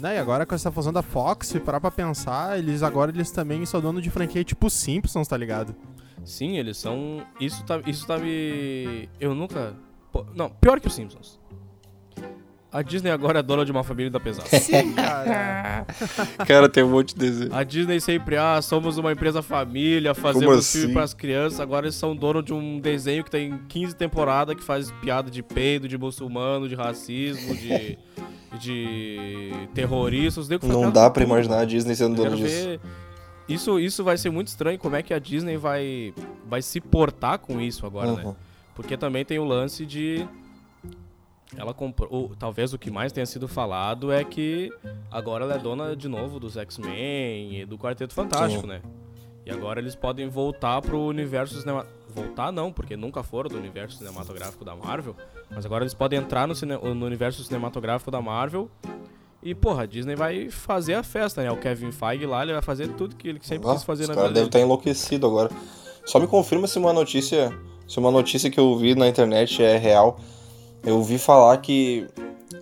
Né, 0.01 0.17
e 0.17 0.19
agora 0.19 0.45
com 0.45 0.55
essa 0.55 0.73
fusão 0.73 0.93
da 0.93 1.03
Fox, 1.03 1.47
se 1.47 1.61
parar 1.61 1.81
pra 1.81 1.91
pensar, 1.91 2.59
eles 2.59 2.83
agora 2.83 3.13
eles 3.13 3.31
também 3.31 3.65
são 3.65 3.81
dono 3.81 4.03
de 4.03 4.11
franquia 4.11 4.43
tipo 4.43 4.69
Simpsons, 4.69 5.29
tá 5.29 5.37
ligado? 5.37 5.73
Sim, 6.25 6.57
eles 6.59 6.77
são. 6.77 7.23
Isso 7.39 7.63
tá, 7.65 7.81
isso 7.87 8.05
tá 8.07 8.19
me. 8.19 9.09
Eu 9.21 9.33
nunca. 9.35 9.75
Não, 10.35 10.51
pior 10.51 10.81
que 10.81 10.87
os 10.87 10.95
Simpsons. 10.95 11.41
A 12.73 12.81
Disney 12.81 13.11
agora 13.11 13.41
é 13.41 13.43
dona 13.43 13.67
de 13.67 13.71
uma 13.71 13.85
família 13.85 14.11
da 14.11 14.19
pesada. 14.19 14.49
Sim, 14.59 14.95
cara. 14.95 15.85
Cara, 16.47 16.69
tem 16.71 16.83
um 16.83 16.89
monte 16.89 17.15
de 17.15 17.21
desenho. 17.21 17.55
A 17.55 17.63
Disney 17.63 18.01
sempre, 18.01 18.39
ah, 18.39 18.63
somos 18.63 18.97
uma 18.97 19.13
empresa 19.13 19.43
família, 19.43 20.15
fazemos 20.15 20.47
Como 20.47 20.63
filme 20.63 20.87
assim? 20.87 20.95
pras 20.95 21.13
crianças. 21.13 21.61
Agora 21.61 21.85
eles 21.85 21.97
são 21.97 22.17
dono 22.17 22.43
de 22.43 22.55
um 22.55 22.81
desenho 22.81 23.23
que 23.25 23.31
tem 23.31 23.59
15 23.69 23.95
temporadas 23.95 24.57
que 24.57 24.65
faz 24.65 24.91
piada 25.03 25.31
de 25.31 25.43
peido, 25.43 25.87
de 25.87 25.99
muçulmano, 25.99 26.67
de 26.67 26.75
racismo, 26.75 27.55
de, 27.55 27.99
de 28.59 29.53
terroristas. 29.75 30.49
Não 30.49 30.91
dá 30.91 31.11
pra 31.11 31.23
imaginar 31.25 31.59
a. 31.61 31.65
Disney 31.67 31.95
sendo 31.95 32.17
dona 32.17 32.37
disso. 32.37 32.49
ver. 32.49 32.81
Isso, 33.47 33.79
isso 33.79 34.03
vai 34.03 34.17
ser 34.17 34.31
muito 34.31 34.49
estranho. 34.49 34.79
Como 34.79 34.97
é 34.97 35.03
que 35.03 35.13
a 35.13 35.19
Disney 35.19 35.59
vai, 35.59 36.15
vai 36.49 36.63
se 36.63 36.81
portar 36.81 37.39
com 37.39 37.61
isso 37.61 37.85
agora, 37.85 38.13
né? 38.13 38.35
Porque 38.75 38.97
também 38.97 39.25
tem 39.25 39.39
o 39.39 39.45
lance 39.45 39.85
de. 39.85 40.27
Ela 41.57 41.75
comprou. 41.75 42.09
ou 42.11 42.33
talvez 42.37 42.73
o 42.73 42.79
que 42.79 42.91
mais 42.91 43.13
tenha 43.13 43.27
sido 43.27 43.47
falado 43.47 44.11
é 44.11 44.25
que 44.25 44.71
agora 45.11 45.45
ela 45.45 45.55
é 45.55 45.59
dona 45.59 45.95
de 45.95 46.09
novo 46.09 46.41
dos 46.41 46.57
X-Men 46.57 47.61
e 47.61 47.67
do 47.67 47.77
Quarteto 47.77 48.15
Fantástico, 48.15 48.63
Sim. 48.63 48.69
né? 48.69 48.83
E 49.45 49.51
agora 49.51 49.81
eles 49.81 49.95
podem 49.95 50.29
voltar 50.29 50.81
pro 50.81 51.01
universo 51.01 51.59
cinema... 51.61 51.85
Voltar 52.15 52.53
não, 52.53 52.73
porque 52.73 52.97
nunca 52.97 53.23
foram 53.23 53.51
do 53.51 53.57
universo 53.59 53.99
cinematográfico 53.99 54.65
da 54.65 54.75
Marvel. 54.77 55.17
Mas 55.51 55.67
agora 55.67 55.83
eles 55.83 55.95
podem 55.95 56.21
entrar 56.21 56.47
no, 56.47 56.55
cine... 56.55 56.77
no 56.77 57.05
universo 57.05 57.43
cinematográfico 57.43 58.11
da 58.11 58.23
Marvel. 58.23 58.71
E, 59.43 59.55
porra, 59.55 59.83
a 59.83 59.87
Disney 59.87 60.15
vai 60.15 60.49
fazer 60.49 60.95
a 60.95 61.03
festa, 61.03 61.43
né? 61.43 61.51
O 61.51 61.57
Kevin 61.57 61.91
Feige 61.91 62.25
lá, 62.25 62.43
ele 62.45 62.53
vai 62.53 62.63
fazer 62.63 62.89
tudo 62.93 63.17
que 63.17 63.27
ele 63.29 63.41
sempre 63.43 63.69
Ah, 63.69 63.75
quis 63.75 63.83
fazer 63.83 64.07
na 64.07 64.15
vida 64.15 64.23
devem 64.29 64.35
dele. 64.35 64.47
estar 64.47 64.61
enlouquecidos 64.61 65.29
agora. 65.29 65.51
Só 66.07 66.21
me 66.21 66.29
confirma 66.29 66.67
se 66.69 66.79
uma 66.79 66.93
notícia. 66.93 67.53
Se 67.93 67.99
uma 67.99 68.11
notícia 68.11 68.49
que 68.51 68.59
eu 68.59 68.75
vi 68.79 68.95
na 68.95 69.07
internet 69.07 69.63
é 69.63 69.77
real. 69.77 70.19
Eu 70.83 70.97
ouvi 70.97 71.19
falar 71.19 71.59
que, 71.59 72.07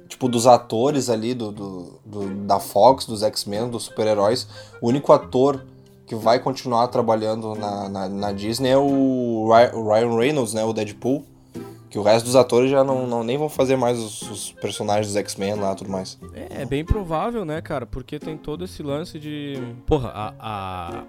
tipo, 0.09 0.29
dos 0.29 0.45
atores 0.45 1.09
ali 1.09 1.35
do, 1.35 1.53
do, 1.53 2.01
do- 2.05 2.35
da 2.47 2.59
Fox, 2.59 3.07
dos 3.07 3.23
X-Men, 3.23 3.69
dos 3.71 3.85
super-heróis, 3.85 4.49
o 4.83 4.89
único 4.89 5.13
ator 5.13 5.65
que 6.05 6.17
vai 6.17 6.41
continuar 6.41 6.89
trabalhando 6.89 7.55
na, 7.55 7.89
na, 7.89 8.09
na 8.09 8.33
Disney 8.33 8.71
é 8.71 8.77
o 8.77 9.49
Ryan 9.49 10.17
Reynolds, 10.19 10.53
né? 10.53 10.65
O 10.65 10.73
Deadpool. 10.73 11.25
Que 11.89 11.99
o 11.99 12.03
resto 12.03 12.27
dos 12.27 12.35
atores 12.37 12.69
já 12.71 12.83
não, 12.83 13.07
não 13.07 13.23
nem 13.23 13.39
vão 13.39 13.49
fazer 13.49 13.77
mais 13.77 13.99
os, 13.99 14.23
os 14.23 14.53
personagens 14.53 15.07
dos 15.09 15.17
X-Men 15.17 15.55
lá 15.55 15.73
e 15.73 15.77
tudo 15.77 15.91
mais. 15.91 16.19
É, 16.35 16.63
é 16.63 16.65
bem 16.65 16.85
provável, 16.85 17.45
né, 17.45 17.61
cara? 17.61 17.87
Porque 17.87 18.19
tem 18.19 18.37
todo 18.37 18.65
esse 18.65 18.83
lance 18.83 19.19
de. 19.19 19.61
Porra, 19.87 20.09
a, 20.15 20.35
a, 20.41 21.03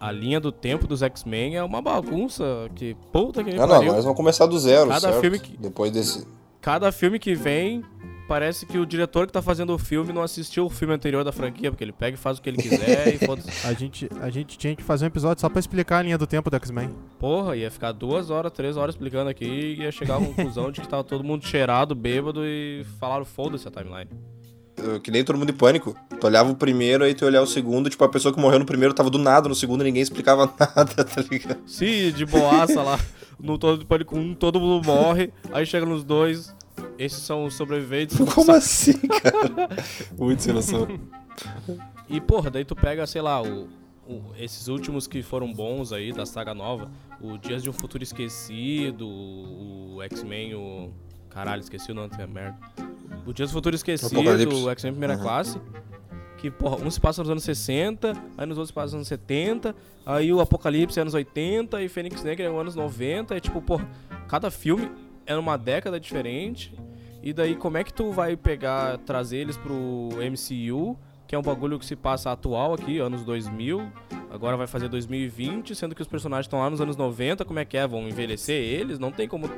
a 0.00 0.12
linha 0.12 0.38
do 0.40 0.52
tempo 0.52 0.86
dos 0.86 1.02
X-Men 1.02 1.56
é 1.56 1.62
uma 1.64 1.80
bagunça 1.82 2.44
que 2.74 2.94
puta 3.12 3.42
que 3.42 3.50
Ah, 3.50 3.54
não, 3.54 3.60
pariu. 3.68 3.74
agora 3.76 3.92
eles 3.94 4.04
vão 4.04 4.14
começar 4.14 4.46
do 4.46 4.58
zero, 4.58 4.88
Cada 4.88 5.00
certo? 5.00 5.20
filme 5.20 5.38
que- 5.38 5.56
Depois 5.56 5.90
desse... 5.92 6.26
Cada 6.60 6.90
filme 6.90 7.18
que 7.20 7.34
vem, 7.36 7.84
parece 8.26 8.66
que 8.66 8.76
o 8.78 8.84
diretor 8.84 9.26
que 9.28 9.32
tá 9.32 9.40
fazendo 9.40 9.72
o 9.72 9.78
filme 9.78 10.12
não 10.12 10.22
assistiu 10.22 10.66
o 10.66 10.68
filme 10.70 10.92
anterior 10.92 11.22
da 11.24 11.30
franquia, 11.30 11.70
porque 11.70 11.84
ele 11.84 11.92
pega 11.92 12.16
e 12.16 12.18
faz 12.20 12.36
o 12.38 12.42
que 12.42 12.50
ele 12.50 12.56
quiser 12.60 13.14
e. 13.14 13.18
A 13.64 13.72
gente, 13.72 14.08
a 14.20 14.28
gente 14.28 14.58
tinha 14.58 14.74
que 14.74 14.82
fazer 14.82 15.04
um 15.04 15.08
episódio 15.08 15.40
só 15.40 15.48
pra 15.48 15.60
explicar 15.60 15.98
a 15.98 16.02
linha 16.02 16.18
do 16.18 16.26
tempo 16.26 16.50
do 16.50 16.56
X-Men. 16.56 16.90
Porra, 17.18 17.56
ia 17.56 17.70
ficar 17.70 17.92
duas 17.92 18.28
horas, 18.28 18.50
três 18.52 18.76
horas 18.76 18.96
explicando 18.96 19.30
aqui 19.30 19.44
e 19.46 19.82
ia 19.82 19.92
chegar 19.92 20.16
à 20.16 20.18
conclusão 20.18 20.70
de 20.72 20.80
que 20.80 20.88
tava 20.88 21.04
todo 21.04 21.22
mundo 21.22 21.46
cheirado, 21.46 21.94
bêbado 21.94 22.44
e 22.44 22.84
falaram 22.98 23.24
foda-se 23.24 23.66
a 23.68 23.70
timeline. 23.70 24.10
Que 25.02 25.10
nem 25.12 25.24
todo 25.24 25.38
mundo 25.38 25.50
em 25.50 25.54
pânico. 25.56 25.94
Tu 26.20 26.26
olhava 26.26 26.50
o 26.50 26.54
primeiro, 26.56 27.04
aí 27.04 27.14
tu 27.14 27.24
olhava 27.24 27.44
o 27.44 27.48
segundo, 27.48 27.88
tipo, 27.88 28.02
a 28.04 28.08
pessoa 28.08 28.34
que 28.34 28.40
morreu 28.40 28.58
no 28.58 28.64
primeiro 28.66 28.92
tava 28.92 29.08
do 29.10 29.18
nada, 29.18 29.48
no 29.48 29.54
segundo 29.54 29.84
ninguém 29.84 30.02
explicava 30.02 30.46
nada, 30.58 31.04
tá 31.04 31.22
ligado? 31.30 31.60
Sim, 31.66 32.10
de 32.12 32.26
boaça 32.26 32.82
lá, 32.82 32.98
no 33.38 33.56
todo 33.56 33.86
pânico 33.86 34.16
1, 34.18 34.34
todo 34.34 34.58
mundo 34.58 34.84
morre, 34.84 35.32
aí 35.52 35.64
chega 35.64 35.86
nos 35.86 36.02
dois, 36.02 36.52
esses 36.98 37.18
são 37.20 37.44
os 37.44 37.54
sobreviventes. 37.54 38.16
Como 38.34 38.50
assim, 38.52 38.94
cara? 38.94 39.68
Muito 40.18 40.42
sem 40.42 40.52
noção. 40.52 40.88
E 42.08 42.20
porra, 42.20 42.50
daí 42.50 42.64
tu 42.64 42.74
pega, 42.74 43.06
sei 43.06 43.22
lá, 43.22 43.40
o, 43.40 43.68
o- 44.06 44.32
esses 44.36 44.66
últimos 44.66 45.06
que 45.06 45.22
foram 45.22 45.52
bons 45.52 45.92
aí 45.92 46.12
da 46.12 46.26
saga 46.26 46.52
nova, 46.52 46.90
o 47.20 47.38
Dias 47.38 47.62
de 47.62 47.70
um 47.70 47.72
Futuro 47.72 48.02
Esquecido, 48.02 49.06
o, 49.06 49.98
X-Men, 50.02 50.54
o. 50.56 50.90
Caralho, 51.30 51.60
esqueci 51.60 51.92
o 51.92 51.94
nome 51.94 52.08
da 52.16 52.26
merda. 52.26 52.56
O 53.26 53.32
Dias 53.32 53.50
do 53.50 53.52
Futuro 53.52 53.76
Esquecido, 53.76 54.18
o 54.64 54.70
X-Men 54.70 54.92
Primeira 54.94 55.14
Uhum. 55.16 55.22
Classe. 55.22 55.60
Que, 56.38 56.50
porra, 56.50 56.76
um 56.76 56.90
se 56.90 57.00
passa 57.00 57.20
nos 57.20 57.30
anos 57.30 57.42
60, 57.42 58.12
aí 58.36 58.46
nos 58.46 58.56
outros 58.58 58.70
passa 58.70 58.86
nos 58.86 58.94
anos 58.94 59.08
70, 59.08 59.74
aí 60.06 60.32
o 60.32 60.40
Apocalipse 60.40 60.98
é 60.98 61.02
anos 61.02 61.14
80 61.14 61.82
e 61.82 61.88
Fênix 61.88 62.22
Negra 62.22 62.46
é 62.46 62.48
nos 62.48 62.60
anos 62.60 62.74
90. 62.76 63.36
É 63.36 63.40
tipo, 63.40 63.60
porra, 63.60 63.88
cada 64.28 64.50
filme 64.50 64.90
é 65.26 65.34
numa 65.34 65.56
década 65.56 65.98
diferente. 65.98 66.74
E 67.22 67.32
daí, 67.32 67.56
como 67.56 67.76
é 67.76 67.84
que 67.84 67.92
tu 67.92 68.12
vai 68.12 68.36
pegar, 68.36 68.98
trazer 68.98 69.38
eles 69.38 69.56
pro 69.56 69.74
MCU, 69.74 70.96
que 71.26 71.34
é 71.34 71.38
um 71.38 71.42
bagulho 71.42 71.78
que 71.78 71.84
se 71.84 71.96
passa 71.96 72.30
atual 72.30 72.72
aqui, 72.74 72.98
anos 72.98 73.24
2000, 73.24 73.86
agora 74.30 74.56
vai 74.56 74.66
fazer 74.66 74.88
2020, 74.88 75.74
sendo 75.74 75.94
que 75.94 76.00
os 76.00 76.08
personagens 76.08 76.46
estão 76.46 76.60
lá 76.60 76.70
nos 76.70 76.80
anos 76.80 76.96
90, 76.96 77.44
como 77.44 77.58
é 77.58 77.64
que 77.64 77.76
é? 77.76 77.86
Vão 77.86 78.08
envelhecer 78.08 78.62
eles? 78.62 78.98
Não 78.98 79.10
tem 79.10 79.26
como 79.26 79.50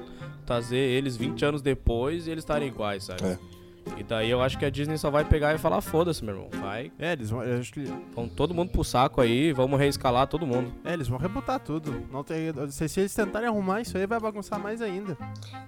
trazer 0.47 0.79
eles 0.79 1.17
20 1.17 1.45
anos 1.45 1.63
depois 1.63 2.27
e 2.27 2.31
eles 2.31 2.43
estarem 2.43 2.69
iguais, 2.69 3.05
sabe? 3.05 3.25
É. 3.25 3.60
E 3.97 4.03
daí 4.03 4.31
eu 4.31 4.41
acho 4.41 4.59
que 4.59 4.65
a 4.65 4.71
Disney 4.71 4.97
só 4.97 5.11
vai 5.11 5.25
pegar 5.25 5.55
e 5.55 5.59
falar, 5.59 5.81
foda-se, 5.81 6.25
meu 6.25 6.35
irmão, 6.35 6.49
vai, 6.61 6.91
É, 6.99 7.13
eles 7.13 7.31
vão, 7.31 7.41
acho 7.41 7.73
que, 7.73 7.85
vão 8.15 8.29
todo 8.29 8.55
mundo 8.55 8.71
pro 8.71 8.83
saco 8.83 9.21
aí, 9.21 9.53
vamos 9.53 9.79
reescalar 9.79 10.27
todo 10.27 10.47
mundo. 10.47 10.73
é, 10.85 10.93
eles 10.93 11.09
vão 11.09 11.19
rebutar 11.19 11.61
tudo. 11.61 12.03
Não 12.11 12.25
tem, 12.25 12.53
se, 12.71 12.89
se 12.89 13.01
eles 13.01 13.15
tentarem 13.15 13.49
arrumar 13.49 13.81
isso 13.81 13.97
aí, 13.97 14.07
vai 14.07 14.19
bagunçar 14.19 14.59
mais 14.59 14.81
ainda. 14.81 15.17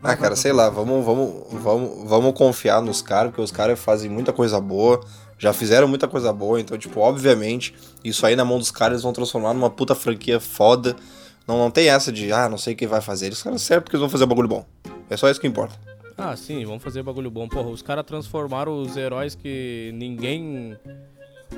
Ah, 0.02 0.16
cara, 0.16 0.34
sei 0.34 0.52
lá, 0.52 0.70
vamos, 0.70 1.04
vamos, 1.04 1.44
vamos, 1.52 2.08
vamos 2.08 2.32
confiar 2.34 2.80
nos 2.80 3.02
caras, 3.02 3.30
porque 3.30 3.42
os 3.42 3.52
caras 3.52 3.78
fazem 3.78 4.10
muita 4.10 4.32
coisa 4.32 4.60
boa, 4.60 5.00
já 5.38 5.52
fizeram 5.52 5.88
muita 5.88 6.08
coisa 6.08 6.32
boa, 6.32 6.60
então, 6.60 6.78
tipo, 6.78 7.00
obviamente, 7.00 7.74
isso 8.04 8.24
aí 8.24 8.36
na 8.36 8.44
mão 8.44 8.58
dos 8.58 8.70
caras 8.70 8.94
eles 8.94 9.02
vão 9.02 9.12
transformar 9.12 9.52
numa 9.54 9.70
puta 9.70 9.94
franquia 9.94 10.40
foda. 10.40 10.96
Não, 11.46 11.58
não 11.58 11.70
tem 11.70 11.88
essa 11.88 12.12
de, 12.12 12.32
ah, 12.32 12.48
não 12.48 12.56
sei 12.56 12.74
quem 12.74 12.86
vai 12.86 13.00
fazer. 13.00 13.26
Eles 13.26 13.42
caras 13.42 13.60
certo 13.62 13.84
porque 13.84 13.96
eles 13.96 14.02
vão 14.02 14.08
fazer 14.08 14.24
um 14.24 14.28
bagulho 14.28 14.48
bom. 14.48 14.64
É 15.10 15.16
só 15.16 15.28
isso 15.28 15.40
que 15.40 15.46
importa. 15.46 15.91
Ah, 16.16 16.36
sim, 16.36 16.64
vamos 16.64 16.82
fazer 16.82 17.02
bagulho 17.02 17.30
bom. 17.30 17.48
Porra, 17.48 17.68
os 17.68 17.82
caras 17.82 18.04
transformaram 18.04 18.80
os 18.80 18.96
heróis 18.96 19.34
que 19.34 19.90
ninguém, 19.94 20.76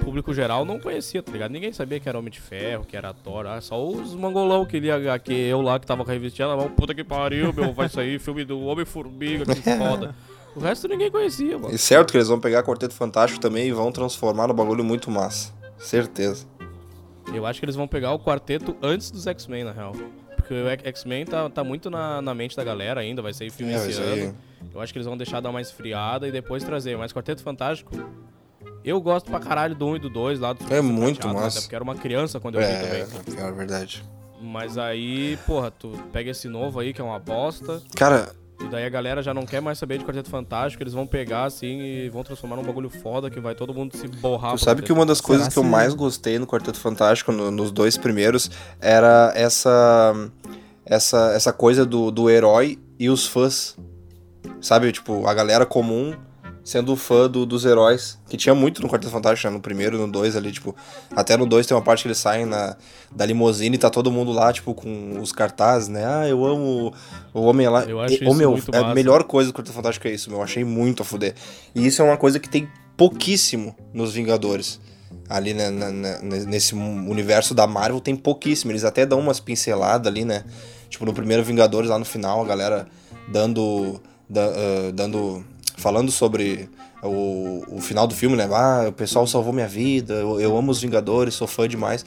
público 0.02 0.32
geral, 0.32 0.64
não 0.64 0.78
conhecia, 0.78 1.22
tá 1.22 1.32
ligado? 1.32 1.50
Ninguém 1.50 1.72
sabia 1.72 1.98
que 2.00 2.08
era 2.08 2.18
Homem 2.18 2.30
de 2.30 2.40
Ferro, 2.40 2.84
que 2.84 2.96
era 2.96 3.12
Thor. 3.12 3.46
Ah, 3.46 3.60
só 3.60 3.82
os 3.82 4.14
mangolão 4.14 4.64
que 4.64 4.78
lia 4.78 4.96
HQ, 4.96 5.32
eu 5.32 5.60
lá 5.60 5.78
que 5.78 5.86
tava 5.86 6.04
com 6.04 6.10
a 6.10 6.14
revistinha 6.14 6.48
na 6.48 6.56
mão, 6.56 6.70
puta 6.70 6.94
que 6.94 7.04
pariu, 7.04 7.52
meu, 7.52 7.72
vai 7.72 7.88
sair 7.88 8.18
filme 8.20 8.44
do 8.44 8.60
Homem-Formiga, 8.60 9.44
que 9.44 9.62
foda. 9.62 10.14
O 10.54 10.60
resto 10.60 10.86
ninguém 10.86 11.10
conhecia, 11.10 11.58
mano. 11.58 11.74
E 11.74 11.78
certo 11.78 12.12
que 12.12 12.16
eles 12.16 12.28
vão 12.28 12.38
pegar 12.38 12.62
Quarteto 12.62 12.94
Fantástico 12.94 13.40
também 13.40 13.66
e 13.66 13.72
vão 13.72 13.90
transformar 13.90 14.46
no 14.46 14.54
bagulho 14.54 14.84
muito 14.84 15.10
massa. 15.10 15.52
Certeza. 15.78 16.46
Eu 17.32 17.46
acho 17.46 17.58
que 17.58 17.64
eles 17.64 17.74
vão 17.76 17.88
pegar 17.88 18.12
o 18.12 18.18
quarteto 18.18 18.76
antes 18.82 19.10
dos 19.10 19.26
X-Men, 19.26 19.64
na 19.64 19.72
real. 19.72 19.94
Porque 20.46 20.54
o 20.54 20.68
X-Men 20.88 21.24
tá, 21.24 21.48
tá 21.48 21.64
muito 21.64 21.88
na, 21.90 22.20
na 22.20 22.34
mente 22.34 22.54
da 22.56 22.62
galera 22.62 23.00
ainda, 23.00 23.22
vai 23.22 23.32
sair 23.32 23.50
filme 23.50 23.72
É, 23.72 23.76
esse 23.76 24.00
ano. 24.00 24.36
Eu 24.74 24.80
acho 24.80 24.92
que 24.92 24.98
eles 24.98 25.06
vão 25.06 25.16
deixar 25.16 25.40
dar 25.40 25.50
uma 25.50 25.60
esfriada 25.60 26.28
e 26.28 26.32
depois 26.32 26.62
trazer. 26.62 26.96
Mas 26.98 27.12
Quarteto 27.12 27.42
Fantástico, 27.42 27.90
eu 28.84 29.00
gosto 29.00 29.30
pra 29.30 29.40
caralho 29.40 29.74
do 29.74 29.86
1 29.86 29.96
e 29.96 29.98
do 30.00 30.10
2 30.10 30.40
lá 30.40 30.52
do 30.52 30.72
É 30.72 30.80
muito 30.80 31.20
Prateado, 31.20 31.34
massa. 31.44 31.58
Até 31.58 31.64
porque 31.64 31.74
era 31.74 31.84
uma 31.84 31.94
criança 31.94 32.38
quando 32.40 32.56
eu 32.56 32.60
vi 32.60 32.66
É, 32.72 33.04
também. 33.06 33.40
é 33.46 33.52
verdade. 33.52 34.04
Mas 34.40 34.76
aí, 34.76 35.38
porra, 35.46 35.70
tu 35.70 35.90
pega 36.12 36.30
esse 36.30 36.48
novo 36.48 36.78
aí 36.78 36.92
que 36.92 37.00
é 37.00 37.04
uma 37.04 37.18
bosta. 37.18 37.80
Cara, 37.96 38.34
E 38.60 38.68
daí 38.68 38.84
a 38.84 38.88
galera 38.88 39.22
já 39.22 39.34
não 39.34 39.44
quer 39.44 39.60
mais 39.60 39.78
saber 39.78 39.98
de 39.98 40.04
Quarteto 40.04 40.30
Fantástico. 40.30 40.82
Eles 40.82 40.92
vão 40.94 41.06
pegar 41.06 41.44
assim 41.44 41.80
e 41.80 42.08
vão 42.08 42.22
transformar 42.22 42.56
num 42.56 42.62
bagulho 42.62 42.88
foda 42.88 43.28
que 43.30 43.40
vai 43.40 43.54
todo 43.54 43.74
mundo 43.74 43.96
se 43.96 44.06
borrar. 44.08 44.52
Tu 44.56 44.64
sabe 44.64 44.82
que 44.82 44.92
uma 44.92 45.04
das 45.04 45.18
Será 45.18 45.26
coisas 45.28 45.48
que 45.48 45.58
eu 45.58 45.62
se- 45.62 45.68
mais 45.68 45.92
gostei 45.94 46.38
no 46.38 46.46
Quarteto 46.46 46.78
Fantástico, 46.78 47.32
no- 47.32 47.50
nos 47.50 47.70
dois 47.70 47.96
primeiros, 47.98 48.50
era 48.80 49.32
essa 49.34 50.14
essa, 50.86 51.32
essa 51.34 51.52
coisa 51.52 51.84
do, 51.86 52.10
do 52.10 52.28
herói 52.30 52.78
e 52.98 53.08
os 53.08 53.26
fãs. 53.26 53.76
Sabe, 54.60 54.92
tipo, 54.92 55.26
a 55.26 55.34
galera 55.34 55.64
comum 55.66 56.14
sendo 56.64 56.96
fã 56.96 57.28
do- 57.28 57.44
dos 57.44 57.64
heróis. 57.66 58.18
Que 58.28 58.36
tinha 58.36 58.54
muito 58.54 58.80
no 58.82 58.88
Quarteto 58.88 59.12
Fantástico, 59.12 59.46
né? 59.48 59.54
no 59.54 59.60
primeiro 59.60 59.98
no 59.98 60.10
dois 60.10 60.34
ali, 60.34 60.50
tipo. 60.50 60.74
Até 61.14 61.36
no 61.36 61.44
dois 61.46 61.66
tem 61.66 61.76
uma 61.76 61.82
parte 61.82 62.02
que 62.02 62.08
eles 62.08 62.18
saem 62.18 62.46
na, 62.46 62.74
da 63.14 63.26
limusine 63.26 63.76
e 63.76 63.78
tá 63.78 63.90
todo 63.90 64.10
mundo 64.10 64.32
lá, 64.32 64.52
tipo, 64.52 64.72
com 64.74 65.20
os 65.20 65.30
cartazes, 65.30 65.88
né? 65.88 66.04
Ah, 66.06 66.26
eu 66.26 66.44
amo 66.44 66.92
o 67.34 67.42
Homem 67.42 67.68
lá. 67.68 67.84
Eu 67.84 68.00
acho 68.00 68.14
E- 68.14 68.24
isso 68.24 68.34
meu, 68.34 68.52
muito 68.52 68.74
é 68.74 68.78
a 68.78 68.94
melhor 68.94 69.24
coisa 69.24 69.52
do 69.52 69.54
Quarteto 69.54 69.74
Fantástico 69.76 70.08
é 70.08 70.12
isso, 70.12 70.30
meu. 70.30 70.38
Eu 70.38 70.42
achei 70.44 70.64
muito 70.64 71.02
a 71.02 71.04
fuder. 71.04 71.34
E 71.74 71.86
isso 71.86 72.00
é 72.00 72.04
uma 72.04 72.16
coisa 72.16 72.40
que 72.40 72.48
tem 72.48 72.66
pouquíssimo 72.96 73.76
nos 73.92 74.14
Vingadores. 74.14 74.80
Ali 75.28 75.54
né, 75.54 75.70
na- 75.70 75.90
na- 75.90 76.18
nesse 76.20 76.74
universo 76.74 77.54
da 77.54 77.66
Marvel 77.66 78.00
tem 78.00 78.14
pouquíssimo. 78.16 78.72
Eles 78.72 78.84
até 78.84 79.04
dão 79.06 79.18
umas 79.20 79.38
pinceladas 79.40 80.06
ali, 80.10 80.24
né? 80.24 80.44
Tipo, 80.88 81.04
no 81.06 81.12
primeiro 81.14 81.42
Vingadores, 81.44 81.88
lá 81.90 81.98
no 81.98 82.04
final, 82.04 82.42
a 82.42 82.46
galera 82.46 82.86
dando. 83.30 84.00
da- 84.28 84.46
ah, 84.46 84.90
dando. 84.94 85.44
Falando 85.76 86.10
sobre 86.10 86.68
o, 87.02 87.62
o 87.76 87.80
final 87.80 88.06
do 88.06 88.14
filme, 88.14 88.36
né? 88.36 88.48
Ah, 88.52 88.86
o 88.88 88.92
pessoal 88.92 89.26
salvou 89.26 89.52
minha 89.52 89.68
vida, 89.68 90.14
eu, 90.14 90.40
eu 90.40 90.56
amo 90.56 90.70
os 90.70 90.80
Vingadores, 90.80 91.34
sou 91.34 91.46
fã 91.46 91.68
demais. 91.68 92.04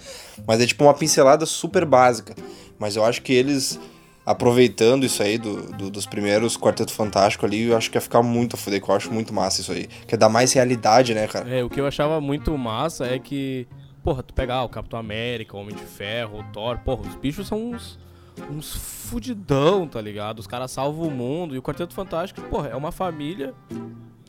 Mas 0.47 0.61
é 0.61 0.65
tipo 0.65 0.83
uma 0.83 0.93
pincelada 0.93 1.45
super 1.45 1.85
básica. 1.85 2.33
Mas 2.79 2.95
eu 2.95 3.03
acho 3.05 3.21
que 3.21 3.33
eles 3.33 3.79
aproveitando 4.25 5.05
isso 5.05 5.23
aí 5.23 5.37
do, 5.37 5.71
do- 5.71 5.89
dos 5.89 6.05
primeiros 6.05 6.57
Quarteto 6.57 6.91
Fantástico 6.91 7.45
ali, 7.45 7.63
eu 7.63 7.77
acho 7.77 7.89
que 7.89 7.95
ia 7.97 8.01
ficar 8.01 8.21
muito 8.21 8.55
a 8.55 8.59
fuder, 8.59 8.81
que 8.83 8.89
eu 8.91 8.95
acho 8.95 9.09
muito 9.11 9.33
massa 9.33 9.61
isso 9.61 9.71
aí. 9.71 9.87
Que 10.05 10.17
dá 10.17 10.27
mais 10.27 10.51
realidade, 10.51 11.13
né, 11.13 11.27
cara? 11.27 11.49
É, 11.49 11.63
o 11.63 11.69
que 11.69 11.79
eu 11.79 11.87
achava 11.87 12.19
muito 12.19 12.55
massa 12.57 13.05
é 13.05 13.17
que, 13.19 13.65
porra, 14.03 14.21
tu 14.21 14.33
pegar 14.33 14.63
o 14.63 14.69
Capitão 14.69 14.99
América, 14.99 15.55
o 15.55 15.61
Homem 15.61 15.73
de 15.73 15.81
Ferro, 15.83 16.39
o 16.41 16.43
Thor, 16.51 16.77
porra, 16.79 17.07
os 17.07 17.15
bichos 17.15 17.47
são 17.47 17.71
uns, 17.71 17.97
uns 18.51 18.73
fudidão, 18.75 19.87
tá 19.87 19.99
ligado? 20.01 20.39
Os 20.39 20.47
caras 20.47 20.71
salvam 20.71 21.07
o 21.07 21.11
mundo. 21.11 21.55
E 21.55 21.57
o 21.57 21.61
Quarteto 21.61 21.93
Fantástico, 21.93 22.41
porra, 22.49 22.69
é 22.69 22.75
uma 22.75 22.91
família. 22.91 23.53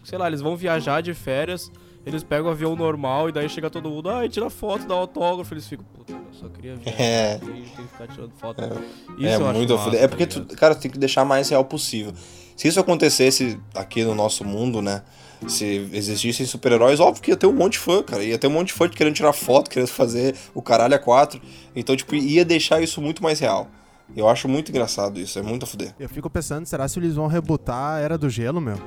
Sei 0.04 0.16
lá, 0.18 0.26
eles 0.26 0.40
vão 0.40 0.56
viajar 0.56 1.02
de 1.02 1.12
férias, 1.12 1.70
eles 2.06 2.22
pegam 2.22 2.46
o 2.48 2.50
avião 2.50 2.74
normal 2.74 3.28
e 3.28 3.32
daí 3.32 3.48
chega 3.48 3.68
todo 3.68 3.90
mundo, 3.90 4.08
ai, 4.08 4.28
tira 4.28 4.48
foto, 4.48 4.86
dá 4.86 4.94
autógrafo. 4.94 5.52
Eles 5.52 5.66
ficam, 5.66 5.84
puta, 5.92 6.12
eu 6.12 6.18
só 6.32 6.48
queria 6.48 6.76
viajar 6.76 6.96
É. 7.02 7.38
tem 7.38 7.62
que 7.62 7.82
ficar 7.82 8.06
tirando 8.08 8.32
foto. 8.38 8.62
é 8.62 9.36
eu 9.36 9.46
acho 9.46 9.58
muito 9.58 9.72
massa, 9.74 9.84
fuder. 9.84 9.98
tá 10.00 10.04
É 10.04 10.08
porque, 10.08 10.26
tu, 10.26 10.38
ligado? 10.40 10.56
cara, 10.56 10.74
tu 10.74 10.80
tem 10.80 10.90
que 10.90 10.98
deixar 10.98 11.24
mais 11.24 11.48
real 11.50 11.64
possível. 11.64 12.12
Se 12.56 12.66
isso 12.66 12.80
acontecesse 12.80 13.58
aqui 13.74 14.02
no 14.02 14.14
nosso 14.14 14.44
mundo, 14.44 14.80
né? 14.80 15.02
Se 15.46 15.88
existissem 15.92 16.44
super-heróis, 16.46 16.98
óbvio 16.98 17.22
que 17.22 17.30
ia 17.30 17.36
ter 17.36 17.46
um 17.46 17.52
monte 17.52 17.74
de 17.74 17.78
fã, 17.78 18.02
cara. 18.02 18.24
Ia 18.24 18.36
ter 18.38 18.48
um 18.48 18.50
monte 18.50 18.68
de 18.68 18.72
fã 18.72 18.88
querendo 18.88 19.14
tirar 19.14 19.32
foto, 19.32 19.70
querendo 19.70 19.88
fazer 19.88 20.34
o 20.52 20.60
caralho 20.60 20.94
a 20.96 20.98
quatro. 20.98 21.40
Então, 21.76 21.94
tipo, 21.96 22.16
ia 22.16 22.44
deixar 22.44 22.82
isso 22.82 23.00
muito 23.00 23.22
mais 23.22 23.38
real. 23.38 23.68
Eu 24.16 24.28
acho 24.28 24.48
muito 24.48 24.70
engraçado 24.70 25.18
isso, 25.20 25.38
é 25.38 25.42
muito 25.42 25.64
a 25.64 25.66
fuder. 25.66 25.94
Eu 25.98 26.08
fico 26.08 26.28
pensando, 26.30 26.66
será 26.66 26.88
se 26.88 26.98
eles 26.98 27.14
vão 27.14 27.26
rebutar 27.26 27.96
a 27.96 28.00
Era 28.00 28.18
do 28.18 28.28
Gelo, 28.28 28.60
meu? 28.60 28.78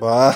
Bah, 0.00 0.34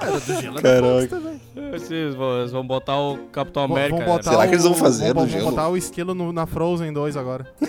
A 0.00 0.06
Era 0.08 0.20
do 0.20 0.40
Gelo 0.40 0.58
é 0.58 0.62
Caraca. 0.62 1.22
Eles 1.54 2.14
vão, 2.14 2.38
eles 2.40 2.50
vão 2.50 2.66
botar 2.66 2.98
o 2.98 3.18
Capitão 3.30 3.68
Vão- 3.68 3.76
América. 3.76 4.04
vão 4.04 4.16
botar 4.16 4.30
Será 4.32 4.46
que 4.46 4.54
eles 4.54 4.64
vão 4.64 4.72
o- 4.72 4.76
fazer 4.76 5.14
vão, 5.14 5.24
do 5.24 5.30
vão 5.30 5.38
gelo? 5.40 5.50
botar 5.50 5.68
o 5.68 5.76
esquilo 5.76 6.14
no- 6.14 6.32
na 6.32 6.46
Frozen 6.46 6.92
2 6.92 7.16
agora. 7.16 7.46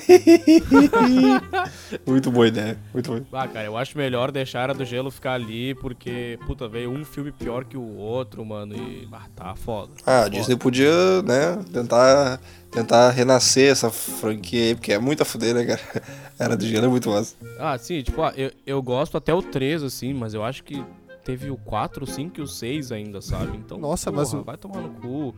muito 2.05 2.31
boa 2.31 2.47
ideia, 2.47 2.77
muito 2.93 3.07
boa. 3.11 3.23
Ah, 3.33 3.47
cara, 3.47 3.65
eu 3.65 3.77
acho 3.77 3.97
melhor 3.97 4.31
deixar 4.31 4.59
a 4.59 4.63
Era 4.63 4.73
do 4.73 4.85
Gelo 4.85 5.11
ficar 5.11 5.33
ali, 5.33 5.75
porque, 5.75 6.39
puta, 6.47 6.67
veio 6.67 6.91
um 6.91 7.03
filme 7.05 7.31
pior 7.31 7.63
que 7.65 7.77
o 7.77 7.97
outro, 7.97 8.43
mano, 8.45 8.75
e. 8.75 9.07
Ah, 9.11 9.25
tá 9.35 9.55
foda. 9.55 9.91
Ah, 10.05 10.23
a. 10.23 10.29
Disney 10.29 10.55
podia, 10.55 11.21
né, 11.23 11.59
tentar, 11.71 12.39
tentar 12.81 13.09
renascer 13.11 13.71
essa 13.71 13.89
franquia 13.89 14.65
aí, 14.67 14.75
porque 14.75 14.93
é 14.93 14.99
muito 14.99 15.21
a 15.21 15.25
fuder, 15.25 15.53
né, 15.55 15.65
cara? 15.65 15.81
Era 16.39 16.55
do 16.55 16.65
gelo 16.65 16.85
é 16.85 16.89
muito 16.89 17.09
massa. 17.09 17.35
Ah, 17.59 17.77
sim, 17.77 18.01
tipo, 18.03 18.21
ah, 18.21 18.33
eu, 18.37 18.51
eu 18.65 18.81
gosto 18.81 19.17
até 19.17 19.33
o 19.33 19.41
3, 19.41 19.81
assim, 19.83 20.13
mas 20.13 20.33
eu 20.33 20.43
acho 20.43 20.63
que 20.63 20.83
teve 21.23 21.49
o 21.49 21.57
4, 21.57 22.03
o 22.03 22.07
5 22.07 22.39
e 22.39 22.43
o 22.43 22.47
6 22.47 22.91
ainda, 22.91 23.21
sabe? 23.21 23.57
Então, 23.57 23.77
Nossa, 23.79 24.11
porra, 24.11 24.21
mas 24.23 24.33
o- 24.33 24.43
vai 24.43 24.57
tomar 24.57 24.81
no 24.81 24.89
cu. 24.89 25.35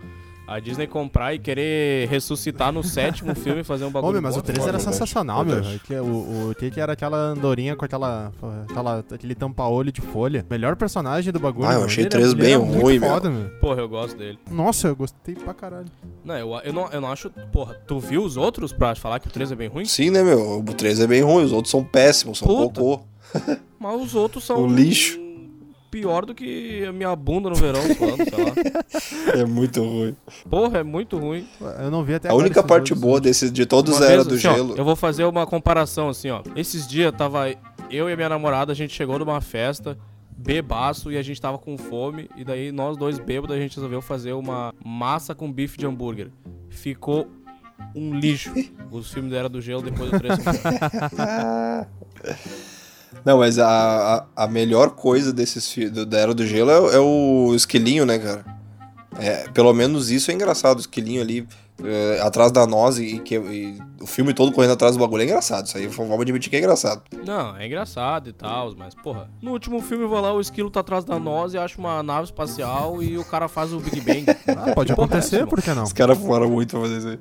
A 0.49 0.59
Disney 0.59 0.87
comprar 0.87 1.33
e 1.33 1.39
querer 1.39 2.07
ressuscitar 2.09 2.71
no 2.71 2.83
sétimo 2.83 3.33
filme 3.37 3.61
e 3.61 3.63
fazer 3.63 3.85
um 3.85 3.91
bagulho. 3.91 4.09
Homem, 4.09 4.21
mas 4.21 4.33
bom, 4.33 4.39
o 4.39 4.43
3 4.43 4.57
foda, 4.57 4.69
era 4.71 4.77
né? 4.79 4.83
sensacional, 4.83 5.45
meu. 5.45 5.59
É 5.59 5.79
que 5.85 5.93
O, 5.95 6.49
o 6.51 6.55
que 6.55 6.79
era 6.79 6.93
aquela 6.93 7.17
andorinha 7.17 7.75
com 7.75 7.85
aquela, 7.85 8.31
aquela 8.67 9.05
aquele 9.11 9.35
tampa-olho 9.35 9.91
de 9.91 10.01
folha. 10.01 10.45
Melhor 10.49 10.75
personagem 10.75 11.31
do 11.31 11.39
bagulho. 11.39 11.67
Ah, 11.67 11.75
eu 11.75 11.85
achei 11.85 12.05
três 12.05 12.31
ele 12.31 12.41
bem 12.41 12.53
era 12.53 12.63
muito 12.63 12.81
ruim, 12.81 12.99
foda, 12.99 13.29
meu. 13.29 13.49
Porra, 13.59 13.81
eu 13.81 13.89
gosto 13.89 14.17
dele. 14.17 14.39
Nossa, 14.49 14.87
eu 14.87 14.95
gostei 14.95 15.35
pra 15.35 15.53
caralho. 15.53 15.87
Não 16.25 16.35
eu, 16.35 16.59
eu 16.63 16.73
não, 16.73 16.89
eu 16.91 17.01
não 17.01 17.11
acho. 17.11 17.29
Porra, 17.51 17.75
tu 17.85 17.99
viu 17.99 18.23
os 18.23 18.35
outros 18.35 18.73
pra 18.73 18.95
falar 18.95 19.19
que 19.19 19.27
o 19.27 19.31
3 19.31 19.51
é 19.51 19.55
bem 19.55 19.67
ruim? 19.67 19.85
Sim, 19.85 20.09
né, 20.09 20.23
meu? 20.23 20.59
O 20.59 20.63
3 20.63 21.01
é 21.01 21.07
bem 21.07 21.21
ruim, 21.21 21.43
os 21.43 21.51
outros 21.51 21.69
são 21.69 21.83
péssimos, 21.83 22.39
são 22.39 22.47
Puta. 22.47 22.79
cocô. 22.81 23.01
Mas 23.79 24.01
os 24.01 24.15
outros 24.15 24.43
são. 24.45 24.63
O 24.63 24.67
lixo. 24.67 25.18
Pior 25.91 26.25
do 26.25 26.35
que 26.35 26.85
a 26.85 26.91
minha 26.91 27.15
bunda 27.15 27.49
no 27.49 27.55
verão, 27.55 27.81
falando, 27.95 28.23
sei 28.29 28.45
lá. 28.45 28.53
É 29.41 29.45
muito 29.45 29.81
ruim. 29.83 30.15
Porra, 30.49 30.79
é 30.79 30.83
muito 30.83 31.17
ruim. 31.17 31.47
Eu 31.79 31.89
não 31.89 32.03
vi 32.03 32.13
até 32.15 32.29
A 32.29 32.33
única 32.35 32.61
parte 32.61 32.93
boa 32.93 33.19
desse, 33.19 33.49
de 33.49 33.65
todos 33.65 33.97
Uma 33.97 34.05
era 34.05 34.15
vez, 34.23 34.27
do 34.27 34.35
assim, 34.35 34.47
ó, 34.47 34.53
gelo. 34.55 34.75
eu 34.77 34.85
vou 34.85 34.95
fazer 34.95 35.23
uma 35.25 35.47
comparação 35.47 36.09
assim, 36.09 36.29
ó. 36.29 36.41
Esses 36.55 36.87
dias 36.87 37.11
tava 37.15 37.49
eu 37.89 38.07
e 38.09 38.13
a 38.13 38.15
minha 38.15 38.29
namorada, 38.29 38.71
a 38.71 38.75
gente 38.75 38.93
chegou 38.93 39.17
numa 39.17 39.41
festa, 39.41 39.97
bebaço, 40.37 41.11
e 41.11 41.17
a 41.17 41.21
gente 41.23 41.41
tava 41.41 41.57
com 41.57 41.75
fome. 41.77 42.29
E 42.37 42.43
daí 42.43 42.71
nós 42.71 42.95
dois 42.95 43.17
bêbados, 43.17 43.55
a 43.55 43.59
gente 43.59 43.75
resolveu 43.75 44.01
fazer 44.01 44.33
uma 44.33 44.73
massa 44.85 45.33
com 45.33 45.51
bife 45.51 45.75
de 45.77 45.87
hambúrguer. 45.87 46.29
Ficou 46.69 47.27
um 47.95 48.13
lixo. 48.19 48.51
Os 48.91 49.11
filmes 49.11 49.31
da 49.31 49.37
Era 49.39 49.49
do 49.49 49.59
Gelo 49.61 49.81
depois 49.81 50.11
do 50.11 50.19
3. 50.19 50.37
Não, 53.25 53.37
mas 53.39 53.57
a, 53.59 54.25
a, 54.35 54.43
a 54.43 54.47
melhor 54.47 54.91
coisa 54.91 55.31
desses 55.33 55.73
do, 55.91 56.05
da 56.05 56.17
Era 56.19 56.33
do 56.33 56.45
Gelo 56.45 56.71
é, 56.71 56.79
o- 56.79 56.91
é 56.91 56.99
o 56.99 57.55
esquilinho, 57.55 58.05
né, 58.05 58.17
cara? 58.19 58.45
É, 59.19 59.49
pelo 59.49 59.73
menos 59.73 60.09
isso 60.11 60.31
é 60.31 60.33
engraçado, 60.33 60.77
o 60.77 60.79
esquilinho 60.79 61.21
ali 61.21 61.45
é, 61.83 62.21
atrás 62.21 62.51
da 62.51 62.65
noz 62.67 62.97
e, 62.99 63.19
que, 63.19 63.35
e 63.35 63.77
o 64.01 64.05
filme 64.07 64.33
todo 64.33 64.51
correndo 64.51 64.71
atrás 64.73 64.95
do 64.95 64.99
bagulho 64.99 65.21
é 65.21 65.25
engraçado. 65.25 65.65
Isso 65.65 65.77
aí 65.77 65.87
vamos 65.87 66.19
admitir 66.21 66.49
que 66.49 66.55
é 66.55 66.59
engraçado. 66.59 67.01
Não, 67.25 67.57
é 67.57 67.65
engraçado 67.65 68.29
e 68.29 68.33
tal, 68.33 68.73
mas, 68.77 68.93
porra, 68.95 69.29
no 69.41 69.51
último 69.51 69.81
filme 69.81 70.05
vai 70.07 70.21
lá, 70.21 70.31
o 70.33 70.39
esquilo 70.39 70.69
tá 70.69 70.79
atrás 70.81 71.03
da 71.03 71.19
nós 71.19 71.53
e 71.53 71.57
acha 71.57 71.77
uma 71.79 72.01
nave 72.03 72.25
espacial 72.25 73.01
e 73.03 73.17
o 73.17 73.25
cara 73.25 73.47
faz 73.49 73.73
o 73.73 73.79
Big 73.79 73.99
Bang. 74.01 74.25
Ah, 74.57 74.73
pode 74.73 74.91
é 74.91 74.93
acontecer, 74.93 75.45
por 75.47 75.61
que 75.61 75.73
não? 75.73 75.83
Os 75.83 75.93
caras 75.93 76.17
fumaram 76.17 76.49
muito 76.49 76.71
pra 76.71 76.81
fazer 76.81 76.97
isso 76.99 77.07
aí. 77.09 77.19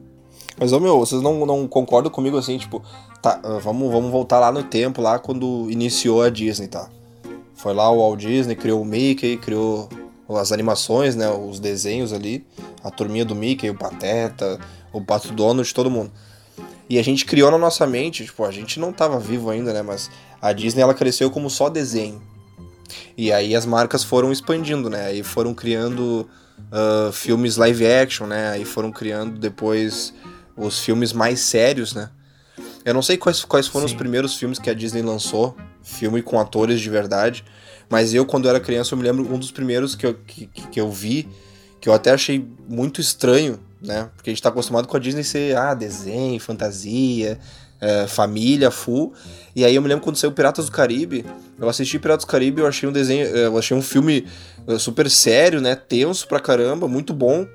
Mas, 0.58 0.72
ô 0.72 0.80
meu, 0.80 0.98
vocês 0.98 1.22
não, 1.22 1.46
não 1.46 1.68
concordam 1.68 2.10
comigo 2.10 2.36
assim, 2.36 2.58
tipo, 2.58 2.82
tá, 3.22 3.40
ah, 3.42 3.58
vamos, 3.58 3.90
vamos 3.92 4.10
voltar 4.10 4.40
lá 4.40 4.50
no 4.50 4.62
tempo, 4.62 5.00
lá 5.00 5.18
quando 5.18 5.70
iniciou 5.70 6.22
a 6.22 6.28
Disney, 6.28 6.68
tá? 6.68 6.88
Foi 7.54 7.72
lá 7.72 7.90
o 7.90 7.98
Walt 7.98 8.20
Disney, 8.20 8.56
criou 8.56 8.82
o 8.82 8.84
Mickey, 8.84 9.36
criou 9.36 9.88
as 10.28 10.52
animações, 10.52 11.16
né, 11.16 11.28
os 11.30 11.58
desenhos 11.58 12.12
ali, 12.12 12.44
a 12.82 12.90
turminha 12.90 13.24
do 13.24 13.34
Mickey, 13.34 13.70
o 13.70 13.74
Pateta, 13.74 14.58
o 14.92 15.00
Pato 15.00 15.32
Donald, 15.32 15.72
todo 15.72 15.90
mundo. 15.90 16.10
E 16.90 16.98
a 16.98 17.02
gente 17.02 17.24
criou 17.24 17.50
na 17.50 17.58
nossa 17.58 17.86
mente, 17.86 18.24
tipo, 18.24 18.44
a 18.44 18.50
gente 18.50 18.80
não 18.80 18.92
tava 18.92 19.18
vivo 19.18 19.50
ainda, 19.50 19.72
né, 19.72 19.82
mas 19.82 20.10
a 20.40 20.52
Disney 20.52 20.82
ela 20.82 20.94
cresceu 20.94 21.30
como 21.30 21.48
só 21.48 21.68
desenho. 21.68 22.20
E 23.16 23.32
aí 23.32 23.54
as 23.54 23.66
marcas 23.66 24.04
foram 24.04 24.32
expandindo, 24.32 24.88
né? 24.88 25.06
Aí 25.06 25.22
foram 25.22 25.52
criando 25.52 26.28
ah, 26.70 27.10
filmes 27.12 27.56
live 27.56 27.86
action, 27.86 28.26
né? 28.26 28.50
Aí 28.50 28.64
foram 28.64 28.90
criando 28.90 29.38
depois 29.38 30.14
os 30.58 30.80
filmes 30.80 31.12
mais 31.12 31.40
sérios, 31.40 31.94
né? 31.94 32.10
Eu 32.84 32.94
não 32.94 33.02
sei 33.02 33.16
quais, 33.16 33.44
quais 33.44 33.66
foram 33.66 33.86
os 33.86 33.92
Sim. 33.92 33.98
primeiros 33.98 34.36
filmes 34.36 34.58
que 34.58 34.68
a 34.68 34.74
Disney 34.74 35.02
lançou, 35.02 35.56
filme 35.82 36.22
com 36.22 36.38
atores 36.40 36.80
de 36.80 36.90
verdade, 36.90 37.44
mas 37.88 38.12
eu, 38.12 38.26
quando 38.26 38.48
era 38.48 38.60
criança, 38.60 38.94
eu 38.94 38.98
me 38.98 39.04
lembro 39.04 39.32
um 39.32 39.38
dos 39.38 39.50
primeiros 39.50 39.94
que 39.94 40.06
eu, 40.06 40.14
que, 40.14 40.46
que 40.46 40.80
eu 40.80 40.90
vi, 40.90 41.28
que 41.80 41.88
eu 41.88 41.92
até 41.92 42.10
achei 42.10 42.46
muito 42.68 43.00
estranho, 43.00 43.58
né? 43.80 44.10
Porque 44.16 44.30
a 44.30 44.32
gente 44.32 44.42
tá 44.42 44.48
acostumado 44.48 44.88
com 44.88 44.96
a 44.96 45.00
Disney 45.00 45.22
ser, 45.22 45.56
ah, 45.56 45.74
desenho, 45.74 46.38
fantasia, 46.40 47.38
é, 47.80 48.06
família, 48.06 48.70
full. 48.70 49.12
E 49.54 49.64
aí 49.64 49.74
eu 49.74 49.82
me 49.82 49.88
lembro 49.88 50.02
quando 50.02 50.16
saiu 50.16 50.32
Piratas 50.32 50.66
do 50.66 50.72
Caribe, 50.72 51.24
eu 51.58 51.68
assisti 51.68 51.98
Piratas 51.98 52.24
do 52.24 52.28
Caribe, 52.28 52.60
eu 52.60 52.66
achei 52.66 52.88
um 52.88 52.92
desenho, 52.92 53.26
eu 53.26 53.56
achei 53.56 53.76
um 53.76 53.82
filme 53.82 54.26
eh, 54.66 54.78
super 54.78 55.08
sério, 55.10 55.60
né? 55.60 55.74
Tenso 55.74 56.26
pra 56.26 56.40
caramba, 56.40 56.86
muito 56.88 57.12
bom. 57.14 57.46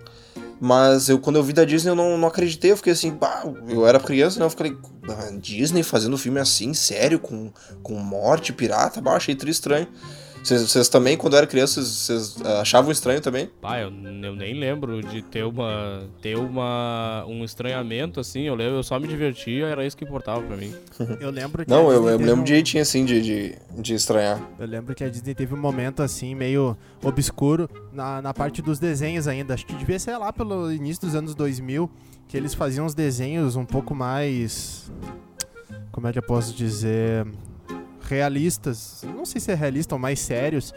Mas 0.65 1.09
eu, 1.09 1.19
quando 1.19 1.35
eu 1.35 1.43
vi 1.43 1.51
da 1.51 1.65
Disney, 1.65 1.91
eu 1.91 1.95
não, 1.95 2.17
não 2.17 2.25
acreditei. 2.25 2.71
Eu 2.71 2.77
fiquei 2.77 2.93
assim, 2.93 3.11
bah, 3.11 3.43
eu 3.67 3.85
era 3.85 3.99
criança, 3.99 4.39
né? 4.39 4.45
Eu 4.45 4.49
falei, 4.49 4.77
"Ah, 5.09 5.29
Disney 5.37 5.83
fazendo 5.83 6.17
filme 6.17 6.39
assim, 6.39 6.73
sério, 6.73 7.19
com, 7.19 7.51
com 7.83 7.95
morte, 7.95 8.53
pirata, 8.53 9.01
bah, 9.01 9.17
achei 9.17 9.35
tri 9.35 9.51
estranho. 9.51 9.89
Vocês 10.43 10.61
vocês 10.69 10.89
também, 10.89 11.15
quando 11.15 11.33
eu 11.33 11.37
era 11.37 11.47
criança, 11.47 11.81
vocês, 11.81 12.35
ah, 12.43 12.61
achavam 12.61 12.91
estranho 12.91 13.21
também? 13.21 13.49
Pá, 13.61 13.79
eu, 13.79 13.87
eu 13.89 14.35
nem 14.35 14.53
lembro 14.59 15.01
de 15.01 15.21
ter 15.21 15.43
uma. 15.45 16.03
ter 16.21 16.37
uma. 16.37 17.23
um 17.27 17.43
estranhamento 17.45 18.19
assim. 18.19 18.41
Eu 18.41 18.55
lembro, 18.55 18.75
eu 18.75 18.83
só 18.83 18.99
me 18.99 19.07
divertia, 19.07 19.67
era 19.67 19.85
isso 19.85 19.95
que 19.95 20.03
importava 20.03 20.41
pra 20.41 20.57
mim. 20.57 20.73
Eu 21.21 21.29
lembro 21.31 21.63
que 21.63 21.69
Não, 21.71 21.91
eu, 21.91 22.07
eu 22.09 22.17
lembro 22.17 22.41
um- 22.41 22.43
de 22.43 22.49
jeitinho 22.49 22.81
assim, 22.81 23.05
de, 23.05 23.21
de, 23.21 23.55
de 23.79 23.93
estranhar. 23.93 24.41
Eu 24.59 24.67
lembro 24.67 24.93
que 24.93 25.03
a 25.03 25.09
Disney 25.09 25.33
teve 25.33 25.53
um 25.53 25.57
momento 25.57 26.01
assim, 26.03 26.35
meio 26.35 26.77
obscuro 27.01 27.69
na, 27.93 28.21
na 28.21 28.33
parte 28.33 28.61
dos 28.61 28.79
desenhos 28.79 29.27
ainda. 29.27 29.53
Acho 29.53 29.65
que 29.65 29.73
devia 29.75 29.97
ser 29.99 30.17
lá 30.17 30.33
pelo 30.33 30.71
início 30.71 31.05
dos 31.05 31.15
anos 31.15 31.33
2000 31.35 31.89
que 32.27 32.35
eles 32.35 32.53
faziam 32.53 32.85
os 32.85 32.93
desenhos 32.93 33.55
um 33.55 33.65
pouco 33.65 33.95
mais. 33.95 34.91
Como 35.91 36.07
é 36.07 36.11
que 36.11 36.19
eu 36.19 36.23
posso 36.23 36.53
dizer? 36.53 37.25
Realistas. 38.03 39.03
Não 39.15 39.25
sei 39.25 39.39
se 39.39 39.51
é 39.51 39.55
realista 39.55 39.95
ou 39.95 39.99
mais 39.99 40.19
sérios. 40.19 40.73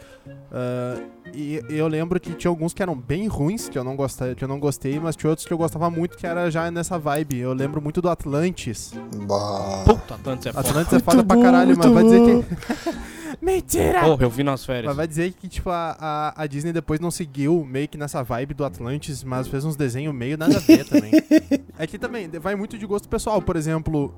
Ah, 0.51 1.01
e 1.35 1.63
eu 1.69 1.89
lembro 1.89 2.19
que 2.19 2.33
tinha 2.35 2.51
alguns 2.51 2.73
que 2.73 2.83
eram 2.83 2.97
bem 2.97 3.27
ruins, 3.27 3.69
que 3.69 3.79
eu 3.79 3.85
não 3.85 3.97
gostei, 3.97 4.35
que 4.35 4.45
eu 4.45 4.49
não 4.49 4.59
gostei, 4.59 4.99
mas 4.99 5.17
tinha 5.17 5.29
outros 5.29 5.47
que 5.47 5.53
eu 5.53 5.59
gostava 5.59 5.91
muito, 5.91 6.17
que 6.17 6.27
era 6.27 6.51
já 6.51 6.71
nessa 6.71 6.99
vibe. 6.99 7.39
Eu 7.39 7.53
lembro 7.53 7.83
muito 7.83 8.01
do 8.01 8.09
Atlantis. 8.09 8.93
Bah. 9.27 9.83
Puta, 9.85 10.15
Atlantis 10.15 10.47
é 10.47 10.53
foda. 10.53 10.69
Atlantis 10.69 10.93
é 10.93 10.99
foda 11.01 11.25
pra 11.25 11.41
caralho, 11.41 11.77
mas 11.77 11.91
vai 11.91 12.05
dizer 12.05 12.21
que. 12.21 12.97
Mentira! 13.41 14.01
Porra, 14.03 14.25
eu 14.25 14.31
vi 14.31 14.43
nas 14.43 14.65
férias. 14.65 14.87
Mas 14.87 14.97
vai 14.97 15.07
dizer 15.07 15.33
que, 15.33 15.47
tipo, 15.47 15.69
a, 15.69 15.97
a, 16.01 16.43
a 16.43 16.47
Disney 16.47 16.73
depois 16.73 17.01
não 17.01 17.11
seguiu 17.11 17.65
meio 17.65 17.87
que 17.87 17.99
nessa 17.99 18.23
vibe 18.23 18.55
do 18.55 18.65
Atlantis, 18.65 19.23
mas 19.23 19.47
fez 19.47 19.65
uns 19.65 19.77
desenhos 19.77 20.15
meio 20.15 20.39
nada 20.39 20.57
a 20.57 20.61
ver 20.61 20.85
também. 20.87 21.13
é 21.79 21.87
que 21.87 21.99
também 21.99 22.29
vai 22.41 22.55
muito 22.55 22.79
de 22.79 22.87
gosto 22.87 23.09
pessoal. 23.09 23.43
Por 23.43 23.57
exemplo, 23.57 24.15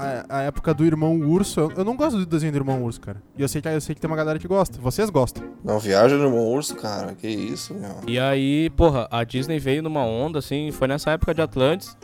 a, 0.00 0.38
a 0.38 0.42
época 0.42 0.72
do 0.72 0.84
Irmão 0.84 1.18
Urso. 1.20 1.60
Eu, 1.60 1.72
eu 1.78 1.84
não 1.84 1.96
gosto 1.96 2.18
do 2.18 2.26
desenho 2.26 2.52
do 2.52 2.58
Irmão 2.58 2.82
Urso, 2.82 3.00
cara. 3.00 3.22
E 3.36 3.42
eu 3.42 3.48
sei, 3.48 3.60
que, 3.60 3.68
eu 3.68 3.80
sei 3.80 3.94
que 3.94 4.00
tem 4.00 4.10
uma 4.10 4.16
galera 4.16 4.38
que 4.38 4.48
gosta. 4.48 4.80
Vocês 4.80 5.10
gostam. 5.10 5.44
Não 5.62 5.78
viaja 5.78 6.16
no 6.16 6.24
irmão 6.24 6.48
urso, 6.48 6.74
cara. 6.76 7.14
Que 7.14 7.28
isso, 7.28 7.74
meu. 7.74 7.96
E 8.06 8.18
aí, 8.18 8.70
porra, 8.70 9.06
a 9.10 9.24
Disney 9.24 9.58
veio 9.58 9.82
numa 9.82 10.04
onda, 10.04 10.38
assim, 10.38 10.70
foi 10.70 10.88
nessa 10.88 11.10
época 11.10 11.34
de 11.34 11.42
Atlantis 11.42 11.96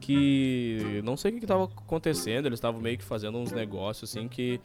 que 0.00 1.00
não 1.02 1.16
sei 1.16 1.30
o 1.30 1.34
que, 1.34 1.40
que 1.40 1.46
tava 1.46 1.64
acontecendo, 1.64 2.44
eles 2.44 2.58
estavam 2.58 2.78
meio 2.78 2.98
que 2.98 3.04
fazendo 3.04 3.38
uns 3.38 3.52
negócios, 3.52 4.10
assim, 4.10 4.28
que 4.28 4.60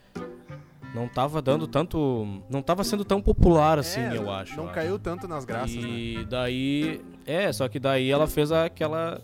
não 0.94 1.08
tava 1.08 1.40
dando 1.40 1.66
tanto. 1.66 2.42
Não 2.48 2.62
tava 2.62 2.84
sendo 2.84 3.04
tão 3.04 3.22
popular 3.22 3.78
assim, 3.78 4.00
É, 4.00 4.16
eu 4.16 4.30
acho. 4.30 4.56
Não 4.56 4.66
eu 4.66 4.70
caiu 4.72 4.98
tanto 4.98 5.26
nas 5.28 5.44
graças, 5.44 5.76
né? 5.76 5.82
E 5.88 6.26
daí. 6.28 7.00
É, 7.26 7.52
só 7.52 7.68
que 7.68 7.78
daí 7.78 8.10
ela 8.10 8.26
fez 8.26 8.50
aquela 8.50 9.20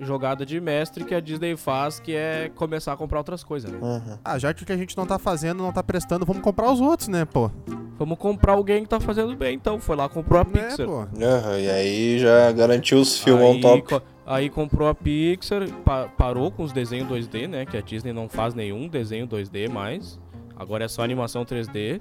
jogada 0.00 0.44
de 0.46 0.60
mestre 0.60 1.04
que 1.04 1.14
a 1.14 1.20
Disney 1.20 1.56
faz, 1.56 1.98
que 2.00 2.14
é 2.14 2.50
começar 2.54 2.92
a 2.92 2.96
comprar 2.96 3.18
outras 3.18 3.42
coisas, 3.42 3.70
né? 3.70 3.78
Uhum. 3.80 4.18
Ah, 4.24 4.38
já 4.38 4.54
que 4.54 4.62
o 4.62 4.66
que 4.66 4.72
a 4.72 4.76
gente 4.76 4.96
não 4.96 5.06
tá 5.06 5.18
fazendo, 5.18 5.62
não 5.62 5.72
tá 5.72 5.82
prestando, 5.82 6.24
vamos 6.24 6.42
comprar 6.42 6.70
os 6.72 6.80
outros, 6.80 7.08
né, 7.08 7.24
pô? 7.24 7.50
Vamos 7.98 8.16
comprar 8.18 8.52
alguém 8.52 8.84
que 8.84 8.88
tá 8.88 9.00
fazendo 9.00 9.34
bem, 9.34 9.56
então. 9.56 9.80
Foi 9.80 9.96
lá, 9.96 10.08
comprou 10.08 10.40
a 10.40 10.44
Né, 10.44 10.50
Pixar. 10.68 10.86
pô? 10.86 11.00
Aham, 11.00 11.58
e 11.58 11.68
aí 11.68 12.18
já 12.20 12.52
garantiu 12.52 13.00
os 13.00 13.18
filmão 13.20 13.50
aí, 13.52 13.60
top. 13.60 13.82
co- 13.82 14.02
aí 14.24 14.48
comprou 14.48 14.88
a 14.88 14.94
Pixar, 14.94 15.68
pa- 15.84 16.06
parou 16.16 16.52
com 16.52 16.62
os 16.62 16.70
desenhos 16.72 17.08
2D, 17.08 17.48
né? 17.48 17.66
Que 17.66 17.76
a 17.76 17.80
Disney 17.80 18.12
não 18.12 18.28
faz 18.28 18.54
nenhum 18.54 18.86
desenho 18.86 19.26
2D 19.26 19.68
mais. 19.68 20.16
Agora 20.56 20.84
é 20.84 20.88
só 20.88 21.02
animação 21.02 21.44
3D. 21.44 22.00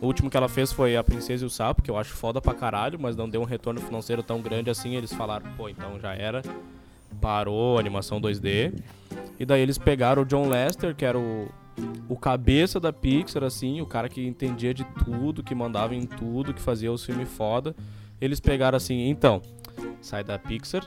O 0.00 0.06
último 0.06 0.30
que 0.30 0.36
ela 0.36 0.48
fez 0.48 0.72
foi 0.72 0.96
A 0.96 1.02
Princesa 1.02 1.42
e 1.44 1.46
o 1.46 1.50
Sapo, 1.50 1.82
que 1.82 1.90
eu 1.90 1.96
acho 1.98 2.12
foda 2.14 2.40
pra 2.40 2.54
caralho, 2.54 2.98
mas 3.00 3.16
não 3.16 3.28
deu 3.28 3.40
um 3.40 3.44
retorno 3.44 3.80
financeiro 3.80 4.22
tão 4.22 4.40
grande 4.40 4.70
assim. 4.70 4.94
Eles 4.94 5.12
falaram, 5.12 5.46
pô, 5.56 5.68
então 5.68 5.98
já 6.00 6.14
era. 6.14 6.40
Parou 7.20 7.76
a 7.76 7.80
animação 7.80 8.20
2D. 8.20 8.72
E 9.38 9.44
daí 9.46 9.60
eles 9.60 9.78
pegaram 9.78 10.22
o 10.22 10.24
John 10.24 10.48
Lester, 10.48 10.94
que 10.94 11.04
era 11.04 11.18
o, 11.18 11.48
o 12.08 12.16
cabeça 12.16 12.78
da 12.78 12.92
Pixar, 12.92 13.42
assim, 13.44 13.80
o 13.80 13.86
cara 13.86 14.08
que 14.08 14.24
entendia 14.26 14.72
de 14.74 14.84
tudo, 15.04 15.42
que 15.42 15.54
mandava 15.54 15.94
em 15.94 16.06
tudo, 16.06 16.52
que 16.54 16.60
fazia 16.60 16.92
os 16.92 17.04
filmes 17.04 17.28
foda. 17.28 17.74
Eles 18.20 18.38
pegaram 18.40 18.76
assim, 18.76 19.08
então, 19.08 19.42
sai 20.00 20.22
da 20.22 20.38
Pixar 20.38 20.82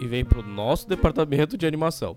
e 0.00 0.06
vem 0.06 0.24
pro 0.24 0.42
nosso 0.42 0.88
departamento 0.88 1.56
de 1.58 1.66
animação. 1.66 2.16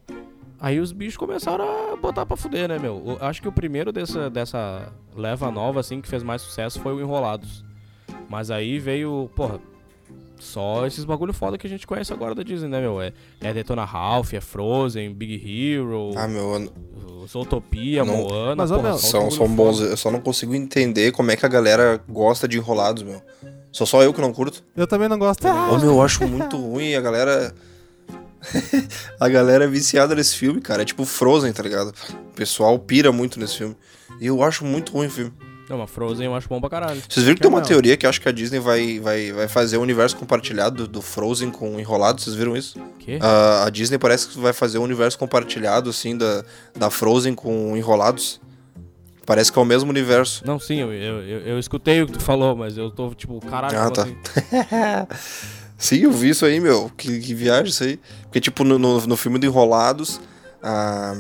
Aí 0.59 0.79
os 0.79 0.91
bichos 0.93 1.17
começaram 1.17 1.65
a 1.91 1.95
botar 1.97 2.25
pra 2.25 2.37
fuder, 2.37 2.69
né, 2.69 2.79
meu? 2.79 2.95
O- 2.95 3.17
acho 3.19 3.41
que 3.41 3.47
o 3.47 3.51
primeiro 3.51 3.91
dessa, 3.91 4.29
dessa 4.29 4.93
leva 5.13 5.51
nova, 5.51 5.79
assim, 5.81 5.99
que 5.99 6.07
fez 6.07 6.23
mais 6.23 6.41
sucesso 6.41 6.79
foi 6.79 6.93
o 6.93 7.01
Enrolados. 7.01 7.65
Mas 8.29 8.49
aí 8.49 8.79
veio, 8.79 9.29
porra, 9.35 9.59
só 10.43 10.85
esses 10.85 11.03
bagulho 11.05 11.33
foda 11.33 11.57
que 11.57 11.65
a 11.65 11.69
gente 11.69 11.87
conhece 11.87 12.13
agora 12.13 12.35
da 12.35 12.43
Disney, 12.43 12.67
né, 12.69 12.79
meu? 12.81 13.01
É, 13.01 13.11
é 13.41 13.53
Detona 13.53 13.83
Ralph, 13.85 14.33
é 14.33 14.41
Frozen, 14.41 15.13
Big 15.13 15.35
Hero, 15.73 16.11
Ah, 16.15 16.27
meu, 16.27 16.71
Zootopia, 17.27 18.03
Não- 18.03 18.17
Moana. 18.17 18.55
Mas, 18.55 18.69
porra, 18.69 18.83
meu, 18.83 18.97
são, 18.97 19.31
são 19.31 19.47
bons. 19.47 19.77
foda. 19.79 19.89
Eu 19.91 19.97
só 19.97 20.11
não 20.11 20.19
consigo 20.21 20.53
entender 20.53 21.11
como 21.11 21.31
é 21.31 21.35
que 21.35 21.45
a 21.45 21.49
galera 21.49 22.01
gosta 22.07 22.47
de 22.47 22.57
enrolados, 22.57 23.01
meu. 23.03 23.21
Sou 23.71 23.87
só 23.87 24.03
eu 24.03 24.13
que 24.13 24.21
não 24.21 24.31
curto. 24.31 24.63
Eu 24.75 24.85
também 24.85 25.09
não 25.09 25.17
gosto. 25.17 25.47
Ô, 25.47 25.77
meu, 25.79 25.91
eu 25.91 26.01
acho 26.01 26.27
muito 26.27 26.57
ruim 26.57 26.93
a 26.95 27.01
galera. 27.01 27.53
a 29.19 29.29
galera 29.29 29.63
é 29.63 29.67
viciada 29.67 30.13
nesse 30.13 30.35
filme, 30.35 30.61
cara. 30.61 30.81
É 30.81 30.85
tipo 30.85 31.05
Frozen, 31.05 31.51
tá 31.53 31.63
ligado? 31.63 31.93
O 32.11 32.33
pessoal 32.35 32.77
pira 32.77 33.11
muito 33.11 33.39
nesse 33.39 33.57
filme. 33.57 33.75
E 34.19 34.27
eu 34.27 34.43
acho 34.43 34.63
muito 34.65 34.91
ruim 34.93 35.07
o 35.07 35.11
filme. 35.11 35.33
Não, 35.69 35.77
mas 35.77 35.89
Frozen 35.89 36.25
eu 36.25 36.35
acho 36.35 36.47
bom 36.49 36.59
pra 36.59 36.69
caralho. 36.69 37.01
Vocês 37.07 37.23
viram 37.25 37.35
que 37.35 37.41
tem 37.41 37.49
uma 37.49 37.59
não. 37.61 37.65
teoria 37.67 37.95
que 37.95 38.05
acho 38.05 38.19
que 38.19 38.27
a 38.27 38.31
Disney 38.31 38.59
vai, 38.59 38.99
vai, 38.99 39.31
vai 39.31 39.47
fazer 39.47 39.77
o 39.77 39.81
universo 39.81 40.15
compartilhado 40.17 40.87
do, 40.87 41.01
Frozen 41.01 41.49
com 41.51 41.79
Enrolado? 41.79 42.21
Vocês 42.21 42.35
viram 42.35 42.55
isso? 42.55 42.77
Quê? 42.99 43.17
A, 43.21 43.65
a 43.65 43.69
Disney 43.69 43.97
parece 43.97 44.27
que 44.27 44.37
vai 44.39 44.51
fazer 44.53 44.77
o 44.77 44.83
universo 44.83 45.17
compartilhado, 45.17 45.89
assim, 45.89 46.17
da, 46.17 46.43
da 46.75 46.89
Frozen 46.89 47.33
com 47.33 47.75
Enrolados. 47.77 48.41
Parece 49.25 49.53
que 49.53 49.57
é 49.57 49.61
o 49.61 49.65
mesmo 49.65 49.89
universo. 49.89 50.43
Não, 50.45 50.59
sim, 50.59 50.81
eu, 50.81 50.91
eu, 50.93 51.21
eu, 51.23 51.39
eu 51.47 51.59
escutei 51.59 52.01
o 52.01 52.07
que 52.07 52.11
tu 52.13 52.19
falou, 52.19 52.55
mas 52.57 52.77
eu 52.77 52.91
tô 52.91 53.13
tipo, 53.15 53.39
caralho, 53.39 53.79
Ah, 53.79 53.89
tá. 53.89 54.01
assim? 54.03 54.15
Sim, 55.77 55.97
eu 55.97 56.11
vi 56.11 56.29
isso 56.29 56.45
aí, 56.45 56.59
meu. 56.59 56.89
Que, 56.97 57.19
que 57.19 57.33
viagem 57.33 57.67
isso 57.69 57.83
aí. 57.83 57.99
Porque, 58.23 58.39
tipo, 58.39 58.63
no, 58.63 58.77
no, 58.79 59.05
no 59.05 59.17
filme 59.17 59.37
do 59.39 59.45
Enrolados, 59.45 60.19
a, 60.61 61.13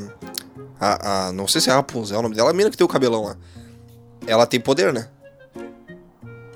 a, 0.79 1.27
a- 1.27 1.31
Não 1.33 1.47
sei 1.47 1.59
se 1.59 1.69
é 1.69 1.73
a 1.73 1.77
Rapunzel, 1.77 2.19
o 2.19 2.21
nome 2.21 2.35
dela, 2.35 2.49
a 2.51 2.53
mina 2.53 2.69
que 2.69 2.77
tem 2.77 2.85
o 2.85 2.87
cabelão 2.87 3.23
lá. 3.23 3.35
Ela 4.27 4.45
tem 4.45 4.59
poder, 4.59 4.93
né? 4.93 5.07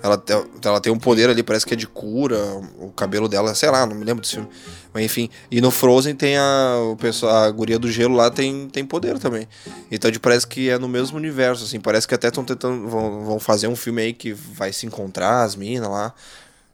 Ela, 0.01 0.23
ela 0.63 0.79
tem 0.79 0.93
um 0.93 0.99
poder 0.99 1.29
ali, 1.29 1.41
parece 1.41 1.65
que 1.65 1.73
é 1.73 1.77
de 1.77 1.87
cura, 1.87 2.37
o 2.79 2.91
cabelo 2.91 3.27
dela, 3.27 3.53
sei 3.55 3.69
lá, 3.69 3.85
não 3.85 3.95
me 3.95 4.05
lembro 4.05 4.21
desse 4.21 4.35
filme. 4.35 4.47
Mas 4.93 5.03
enfim. 5.03 5.29
E 5.49 5.59
no 5.59 5.71
Frozen 5.71 6.15
tem 6.15 6.37
a. 6.37 6.77
O 6.91 6.95
pessoal, 6.95 7.43
a 7.43 7.51
guria 7.51 7.79
do 7.79 7.91
gelo 7.91 8.15
lá 8.15 8.29
tem, 8.29 8.69
tem 8.69 8.85
poder 8.85 9.17
também. 9.19 9.47
Então 9.91 10.09
de- 10.09 10.19
parece 10.19 10.47
que 10.47 10.69
é 10.69 10.77
no 10.77 10.87
mesmo 10.87 11.17
universo, 11.17 11.63
assim. 11.63 11.79
Parece 11.79 12.07
que 12.07 12.13
até 12.13 12.27
estão 12.27 12.43
tentando. 12.45 12.87
Vão, 12.87 13.25
vão 13.25 13.39
fazer 13.39 13.67
um 13.67 13.75
filme 13.75 14.01
aí 14.01 14.13
que 14.13 14.31
vai 14.33 14.71
se 14.71 14.85
encontrar, 14.85 15.43
as 15.43 15.55
minas 15.55 15.89
lá. 15.89 16.13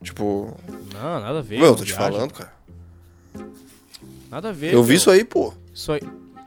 Tipo. 0.04 0.56
Não, 0.94 1.20
nada 1.22 1.40
a 1.40 1.42
ver. 1.42 1.58
Meu, 1.60 1.68
eu 1.68 1.76
tô 1.76 1.84
te 1.84 1.94
viaja. 1.94 2.12
falando, 2.12 2.34
cara. 2.34 2.54
Nada 4.30 4.50
a 4.50 4.52
ver. 4.52 4.74
Eu 4.74 4.84
vi 4.84 4.96
isso 4.96 5.10
aí, 5.10 5.24
pô. 5.24 5.54
Isso 5.74 5.92
aí. 5.92 6.02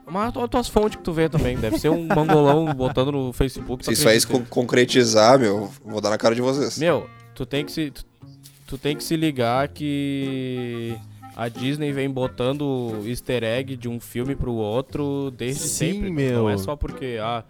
Mas 0.09 0.35
olha 0.35 0.45
as 0.45 0.49
tuas 0.49 0.67
fontes 0.69 0.95
que 0.97 1.03
tu 1.03 1.11
vê 1.11 1.27
também. 1.27 1.57
Deve 1.57 1.77
ser 1.77 1.89
um 1.89 2.07
mangolão 2.07 2.65
botando 2.73 3.11
no 3.11 3.33
Facebook. 3.33 3.83
Se 3.83 3.91
isso 3.91 4.07
aí 4.07 4.19
se 4.19 4.27
concretizar, 4.27 5.37
meu, 5.37 5.69
vou 5.83 5.99
dar 5.99 6.09
na 6.09 6.17
cara 6.17 6.33
de 6.33 6.41
vocês. 6.41 6.77
Meu, 6.77 7.09
tu 7.35 7.45
tem 7.45 7.65
que 7.65 7.71
se. 7.71 7.91
Tu, 7.91 8.05
tu 8.65 8.77
tem 8.77 8.95
que 8.95 9.03
se 9.03 9.15
ligar 9.17 9.67
que 9.67 10.97
a 11.35 11.49
Disney 11.49 11.91
vem 11.91 12.09
botando 12.09 13.03
easter 13.05 13.43
egg 13.43 13.75
de 13.75 13.87
um 13.87 13.99
filme 13.99 14.35
pro 14.35 14.53
outro 14.53 15.31
desde 15.37 15.67
Sim, 15.67 15.93
sempre. 15.93 16.09
meu. 16.09 16.39
Não 16.39 16.49
é 16.49 16.57
só 16.57 16.75
porque 16.75 17.17
ah, 17.21 17.43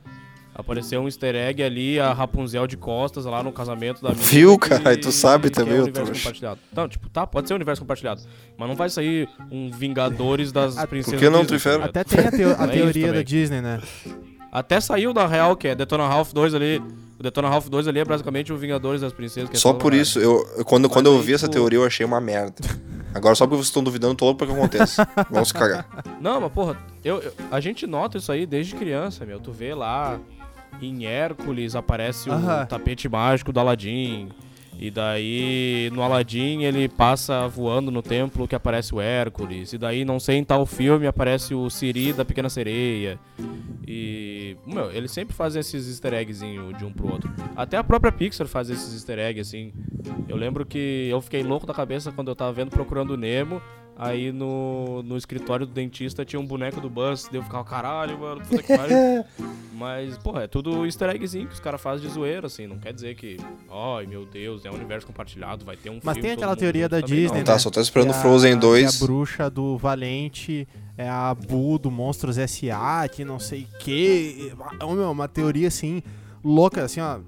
apareceu 0.57 0.99
um 1.01 1.05
easter 1.05 1.35
egg 1.35 1.61
ali, 1.61 1.99
a 1.99 2.11
Rapunzel 2.13 2.65
de 2.65 2.75
costas 2.75 3.25
lá 3.25 3.43
no 3.43 3.51
casamento 3.51 4.01
da 4.01 4.09
Viu, 4.09 4.57
que- 4.57 4.69
cara? 4.69 4.93
E 4.93 4.97
tu 4.97 5.11
sabe 5.11 5.47
é 5.47 5.49
também, 5.51 5.75
ô 5.79 5.83
universo 5.83 6.05
trouxa. 6.05 6.21
compartilhado. 6.23 6.59
Não, 6.75 6.87
tipo, 6.89 7.09
tá, 7.09 7.27
pode 7.27 7.47
ser 7.47 7.53
universo 7.53 7.81
compartilhado. 7.81 8.21
Mas 8.57 8.67
não 8.67 8.75
vai 8.75 8.89
sair 8.89 9.29
um 9.51 9.69
Vingadores 9.71 10.51
das 10.51 10.77
Ah, 10.77 10.87
princesas. 10.87 11.19
que 11.19 11.29
não, 11.29 11.41
Disney, 11.45 11.59
tu 11.59 11.79
tá? 11.79 11.85
Até 11.85 12.03
tem 12.03 12.19
a, 12.27 12.31
teo- 12.31 12.55
a 12.59 12.63
é 12.63 12.67
teoria 12.67 13.01
da 13.07 13.11
também. 13.13 13.23
Disney, 13.25 13.61
né? 13.61 13.81
Até 14.51 14.79
saiu 14.81 15.13
da 15.13 15.27
real, 15.27 15.55
que 15.55 15.67
é 15.67 15.75
Detona 15.75 16.07
Ralph 16.07 16.31
2 16.33 16.55
ali. 16.55 16.81
O 17.19 17.23
Detona 17.23 17.49
Ralph 17.49 17.67
2 17.67 17.87
ali 17.87 17.99
é 17.99 18.05
basicamente 18.05 18.51
o 18.53 18.57
Vingadores 18.57 19.01
das 19.01 19.11
Princesas. 19.13 19.49
Que 19.49 19.57
é 19.57 19.59
Só 19.59 19.73
por 19.73 19.93
uma 19.93 20.01
isso, 20.01 20.19
eu, 20.19 20.47
eu- 20.57 20.65
quando, 20.65 20.89
quando 20.89 21.07
eu 21.07 21.19
vi 21.21 21.33
essa 21.33 21.47
teoria, 21.47 21.79
eu 21.79 21.85
achei 21.85 22.05
uma 22.05 22.21
merda. 22.21 22.55
Agora, 23.13 23.33
só 23.35 23.45
porque 23.45 23.57
vocês 23.57 23.67
estão 23.67 23.83
duvidando, 23.83 24.15
tô 24.15 24.25
louco 24.25 24.37
pra 24.37 24.47
que 24.47 24.53
aconteça. 24.53 25.07
Vamos 25.31 25.47
se 25.49 25.53
cagar. 25.53 25.87
Não, 26.21 26.39
mas 26.41 26.51
porra, 26.51 26.77
eu, 27.03 27.17
eu- 27.19 27.33
a 27.51 27.59
gente 27.59 27.87
nota 27.87 28.17
isso 28.19 28.31
aí 28.31 28.45
desde 28.45 28.75
criança, 28.75 29.25
meu. 29.25 29.39
Tu 29.39 29.51
vê 29.51 29.73
lá 29.73 30.19
em 30.81 31.05
Hércules 31.05 31.75
aparece 31.75 32.29
o 32.29 32.33
Aham. 32.33 32.65
tapete 32.65 33.07
mágico 33.09 33.51
do 33.51 33.59
Aladdin. 33.59 34.29
E 34.79 34.91
daí 34.91 35.89
no 35.91 36.03
Aladdin 36.03 36.61
ele 36.63 36.87
passa 36.87 37.47
voando 37.47 37.89
no 37.89 38.03
templo 38.03 38.47
que 38.47 38.55
aparece 38.55 38.93
o 38.93 39.01
Hércules. 39.01 39.73
E 39.73 39.77
daí, 39.77 40.05
não 40.05 40.19
sei, 40.19 40.37
em 40.37 40.43
tal 40.43 40.67
filme 40.67 41.07
aparece 41.07 41.55
o 41.55 41.67
Siri 41.67 42.13
da 42.13 42.23
Pequena 42.23 42.47
Sereia. 42.47 43.19
E. 43.87 44.55
Meu, 44.67 44.91
eles 44.91 45.09
sempre 45.11 45.35
fazem 45.35 45.61
esses 45.61 45.87
easter 45.87 46.13
eggzinhos 46.13 46.77
de 46.77 46.85
um 46.85 46.91
pro 46.91 47.11
outro. 47.11 47.31
Até 47.55 47.77
a 47.77 47.83
própria 47.83 48.11
Pixar 48.11 48.45
faz 48.45 48.69
esses 48.69 48.93
easter 48.93 49.17
eggs, 49.17 49.41
assim. 49.41 49.73
Eu 50.29 50.37
lembro 50.37 50.63
que 50.65 51.07
eu 51.09 51.19
fiquei 51.21 51.41
louco 51.41 51.65
da 51.65 51.73
cabeça 51.73 52.11
quando 52.11 52.27
eu 52.27 52.35
tava 52.35 52.51
vendo 52.53 52.69
Procurando 52.69 53.11
o 53.11 53.17
Nemo. 53.17 53.59
Aí 53.99 54.31
no, 54.31 55.01
no 55.03 55.17
escritório 55.17 55.65
do 55.65 55.73
dentista 55.73 56.23
tinha 56.23 56.39
um 56.39 56.45
boneco 56.45 56.79
do 56.79 56.89
Buzz. 56.89 57.27
Daí 57.31 57.39
eu 57.39 57.43
ficava, 57.43 57.63
caralho, 57.63 58.19
mano, 58.19 58.41
puta 58.45 58.61
que 58.61 58.77
pariu. 58.77 58.95
Mas, 59.73 60.17
porra, 60.17 60.43
é 60.43 60.47
tudo 60.47 60.85
easter 60.85 61.09
eggzinho 61.09 61.47
que 61.47 61.53
os 61.53 61.59
caras 61.59 61.79
fazem 61.81 62.07
de 62.07 62.13
zoeira, 62.13 62.47
assim. 62.47 62.65
Não 62.67 62.77
quer 62.79 62.93
dizer 62.93 63.15
que, 63.15 63.37
ai 63.71 64.05
meu 64.07 64.25
Deus, 64.25 64.65
é 64.65 64.71
um 64.71 64.75
universo 64.75 65.05
compartilhado, 65.05 65.63
vai 65.65 65.75
ter 65.77 65.89
um 65.91 65.99
Mas 66.03 66.13
filme, 66.15 66.21
tem 66.21 66.31
aquela 66.31 66.55
teoria 66.55 66.89
da 66.89 66.99
Disney, 66.99 67.27
Não, 67.27 67.33
né? 67.35 67.43
tá, 67.43 67.59
só 67.59 67.69
tô 67.69 67.79
esperando 67.79 68.09
a- 68.11 68.13
Frozen 68.13 68.57
2. 68.57 68.97
que 68.97 69.03
a 69.03 69.05
bruxa 69.07 69.49
do 69.49 69.77
Valente 69.77 70.67
é 70.97 71.07
a 71.07 71.33
Bu 71.35 71.77
do 71.77 71.91
Monstros 71.91 72.37
S.A., 72.39 73.07
que 73.07 73.23
não 73.23 73.39
sei 73.39 73.67
o 73.71 73.77
que. 73.79 74.51
Ô, 74.83 74.93
meu, 74.93 75.11
uma 75.11 75.27
teoria 75.27 75.67
assim, 75.67 76.01
louca, 76.43 76.83
assim, 76.83 76.99
ó. 76.99 77.19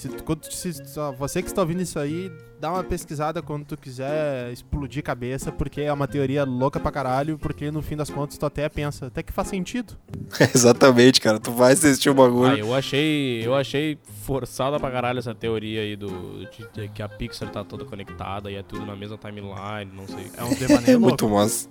Se, 0.00 0.08
quando, 0.08 0.50
se, 0.50 0.72
só 0.88 1.12
você 1.12 1.42
que 1.42 1.48
está 1.48 1.60
ouvindo 1.60 1.82
isso 1.82 1.98
aí, 1.98 2.32
dá 2.58 2.72
uma 2.72 2.82
pesquisada 2.82 3.42
quando 3.42 3.66
tu 3.66 3.76
quiser 3.76 4.50
explodir 4.50 5.02
cabeça, 5.02 5.52
porque 5.52 5.82
é 5.82 5.92
uma 5.92 6.08
teoria 6.08 6.42
louca 6.42 6.80
pra 6.80 6.90
caralho, 6.90 7.36
porque 7.38 7.70
no 7.70 7.82
fim 7.82 7.96
das 7.98 8.08
contas 8.08 8.38
tu 8.38 8.46
até 8.46 8.66
pensa, 8.70 9.08
até 9.08 9.22
que 9.22 9.30
faz 9.30 9.48
sentido. 9.48 9.94
Exatamente, 10.54 11.20
cara. 11.20 11.38
Tu 11.38 11.52
vai 11.52 11.74
assistir 11.74 12.08
o 12.08 12.12
Ah, 12.12 12.14
bagulho. 12.14 12.56
eu 12.58 12.74
achei, 12.74 13.46
eu 13.46 13.54
achei 13.54 13.98
forçada 14.24 14.80
pra 14.80 14.90
caralho 14.90 15.18
essa 15.18 15.34
teoria 15.34 15.82
aí 15.82 15.96
do 15.96 16.46
de, 16.46 16.66
de 16.72 16.88
que 16.88 17.02
a 17.02 17.08
Pixar 17.08 17.50
tá 17.50 17.62
toda 17.62 17.84
conectada 17.84 18.50
e 18.50 18.54
é 18.54 18.62
tudo 18.62 18.86
na 18.86 18.96
mesma 18.96 19.18
timeline, 19.18 19.92
não 19.94 20.08
sei. 20.08 20.30
É 20.34 20.42
um 20.42 20.54
devaneio 20.54 20.96
É 20.96 20.98
muito 20.98 21.28
massa. 21.28 21.68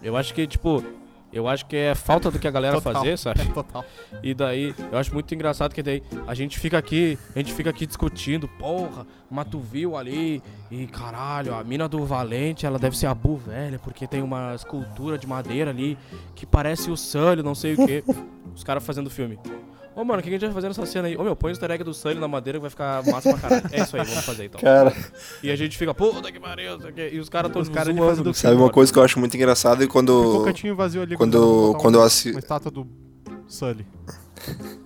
Eu 0.00 0.16
acho 0.16 0.32
que 0.32 0.46
tipo, 0.46 0.84
eu 1.32 1.46
acho 1.46 1.66
que 1.66 1.76
é 1.76 1.94
falta 1.94 2.30
do 2.30 2.38
que 2.38 2.48
a 2.48 2.50
galera 2.50 2.76
Total. 2.76 2.94
fazer, 2.94 3.16
sabe? 3.16 3.46
Total. 3.54 3.84
E 4.22 4.34
daí, 4.34 4.74
eu 4.90 4.98
acho 4.98 5.12
muito 5.12 5.34
engraçado 5.34 5.74
que 5.74 5.82
daí 5.82 6.02
a 6.26 6.34
gente 6.34 6.58
fica 6.58 6.76
aqui, 6.76 7.18
a 7.34 7.38
gente 7.38 7.54
fica 7.54 7.70
aqui 7.70 7.86
discutindo, 7.86 8.48
porra, 8.48 9.06
mas 9.30 9.46
tu 9.48 9.60
viu 9.60 9.96
ali, 9.96 10.42
e 10.70 10.86
caralho, 10.86 11.54
a 11.54 11.62
mina 11.62 11.88
do 11.88 12.04
Valente, 12.04 12.66
ela 12.66 12.78
deve 12.78 12.96
ser 12.96 13.06
a 13.06 13.14
Bu 13.14 13.36
velha, 13.36 13.78
porque 13.78 14.06
tem 14.06 14.22
uma 14.22 14.54
escultura 14.54 15.16
de 15.16 15.26
madeira 15.26 15.70
ali 15.70 15.96
que 16.34 16.44
parece 16.44 16.90
o 16.90 16.96
Sully, 16.96 17.42
não 17.42 17.54
sei 17.54 17.74
o 17.74 17.86
quê. 17.86 18.04
Os 18.54 18.64
caras 18.64 18.84
fazendo 18.84 19.08
filme. 19.08 19.38
Ô, 19.94 20.04
mano, 20.04 20.20
o 20.20 20.22
que 20.22 20.28
a 20.28 20.32
gente 20.32 20.44
vai 20.44 20.52
fazer 20.52 20.68
nessa 20.68 20.86
cena 20.86 21.08
aí? 21.08 21.16
Ô, 21.16 21.22
meu, 21.24 21.34
põe 21.34 21.50
o 21.50 21.52
easter 21.52 21.70
egg 21.70 21.82
do 21.82 21.92
Sully 21.92 22.18
na 22.18 22.28
madeira 22.28 22.58
que 22.58 22.62
vai 22.62 22.70
ficar 22.70 23.04
massa 23.04 23.30
pra 23.36 23.38
caralho. 23.40 23.68
É 23.72 23.82
isso 23.82 23.96
aí, 23.96 24.04
vamos 24.06 24.24
fazer 24.24 24.44
então. 24.44 24.60
Cara, 24.60 24.94
E 25.42 25.50
a 25.50 25.56
gente 25.56 25.76
fica, 25.76 25.92
puta 25.92 26.30
que 26.30 26.38
pariu. 26.38 26.78
E 27.12 27.18
os 27.18 27.28
caras 27.28 27.50
todos 27.52 27.68
Os 27.68 27.74
caras 27.74 27.94
zoando. 27.94 28.08
fazendo 28.10 28.34
sabe 28.34 28.56
uma 28.56 28.70
coisa 28.70 28.92
que 28.92 28.98
eu 28.98 29.02
acho 29.02 29.18
muito 29.18 29.36
engraçada 29.36 29.82
e 29.82 29.86
Ficou 29.86 30.00
um 30.02 30.06
quando. 30.06 30.44
cantinho 30.44 30.76
vazio 30.76 31.02
ali. 31.02 31.16
Quando- 31.16 31.74
quando 31.80 31.96
eu 31.96 32.02
assi- 32.02 32.30
Uma 32.30 32.38
estátua 32.38 32.70
do 32.70 32.86
Sully. 33.48 33.84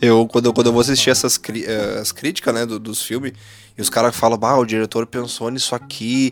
Eu, 0.00 0.26
quando, 0.28 0.52
quando 0.52 0.66
eu 0.66 0.72
vou 0.72 0.80
assistir 0.82 1.08
essas 1.08 1.38
cri- 1.38 1.64
eh, 1.64 1.98
as 2.00 2.12
críticas, 2.12 2.52
né, 2.54 2.66
do- 2.66 2.78
dos 2.78 3.02
filmes, 3.02 3.32
e 3.78 3.80
os 3.80 3.88
caras 3.88 4.14
falam, 4.14 4.36
bah, 4.36 4.56
o 4.58 4.64
diretor 4.66 5.06
pensou 5.06 5.50
nisso 5.50 5.74
aqui, 5.74 6.30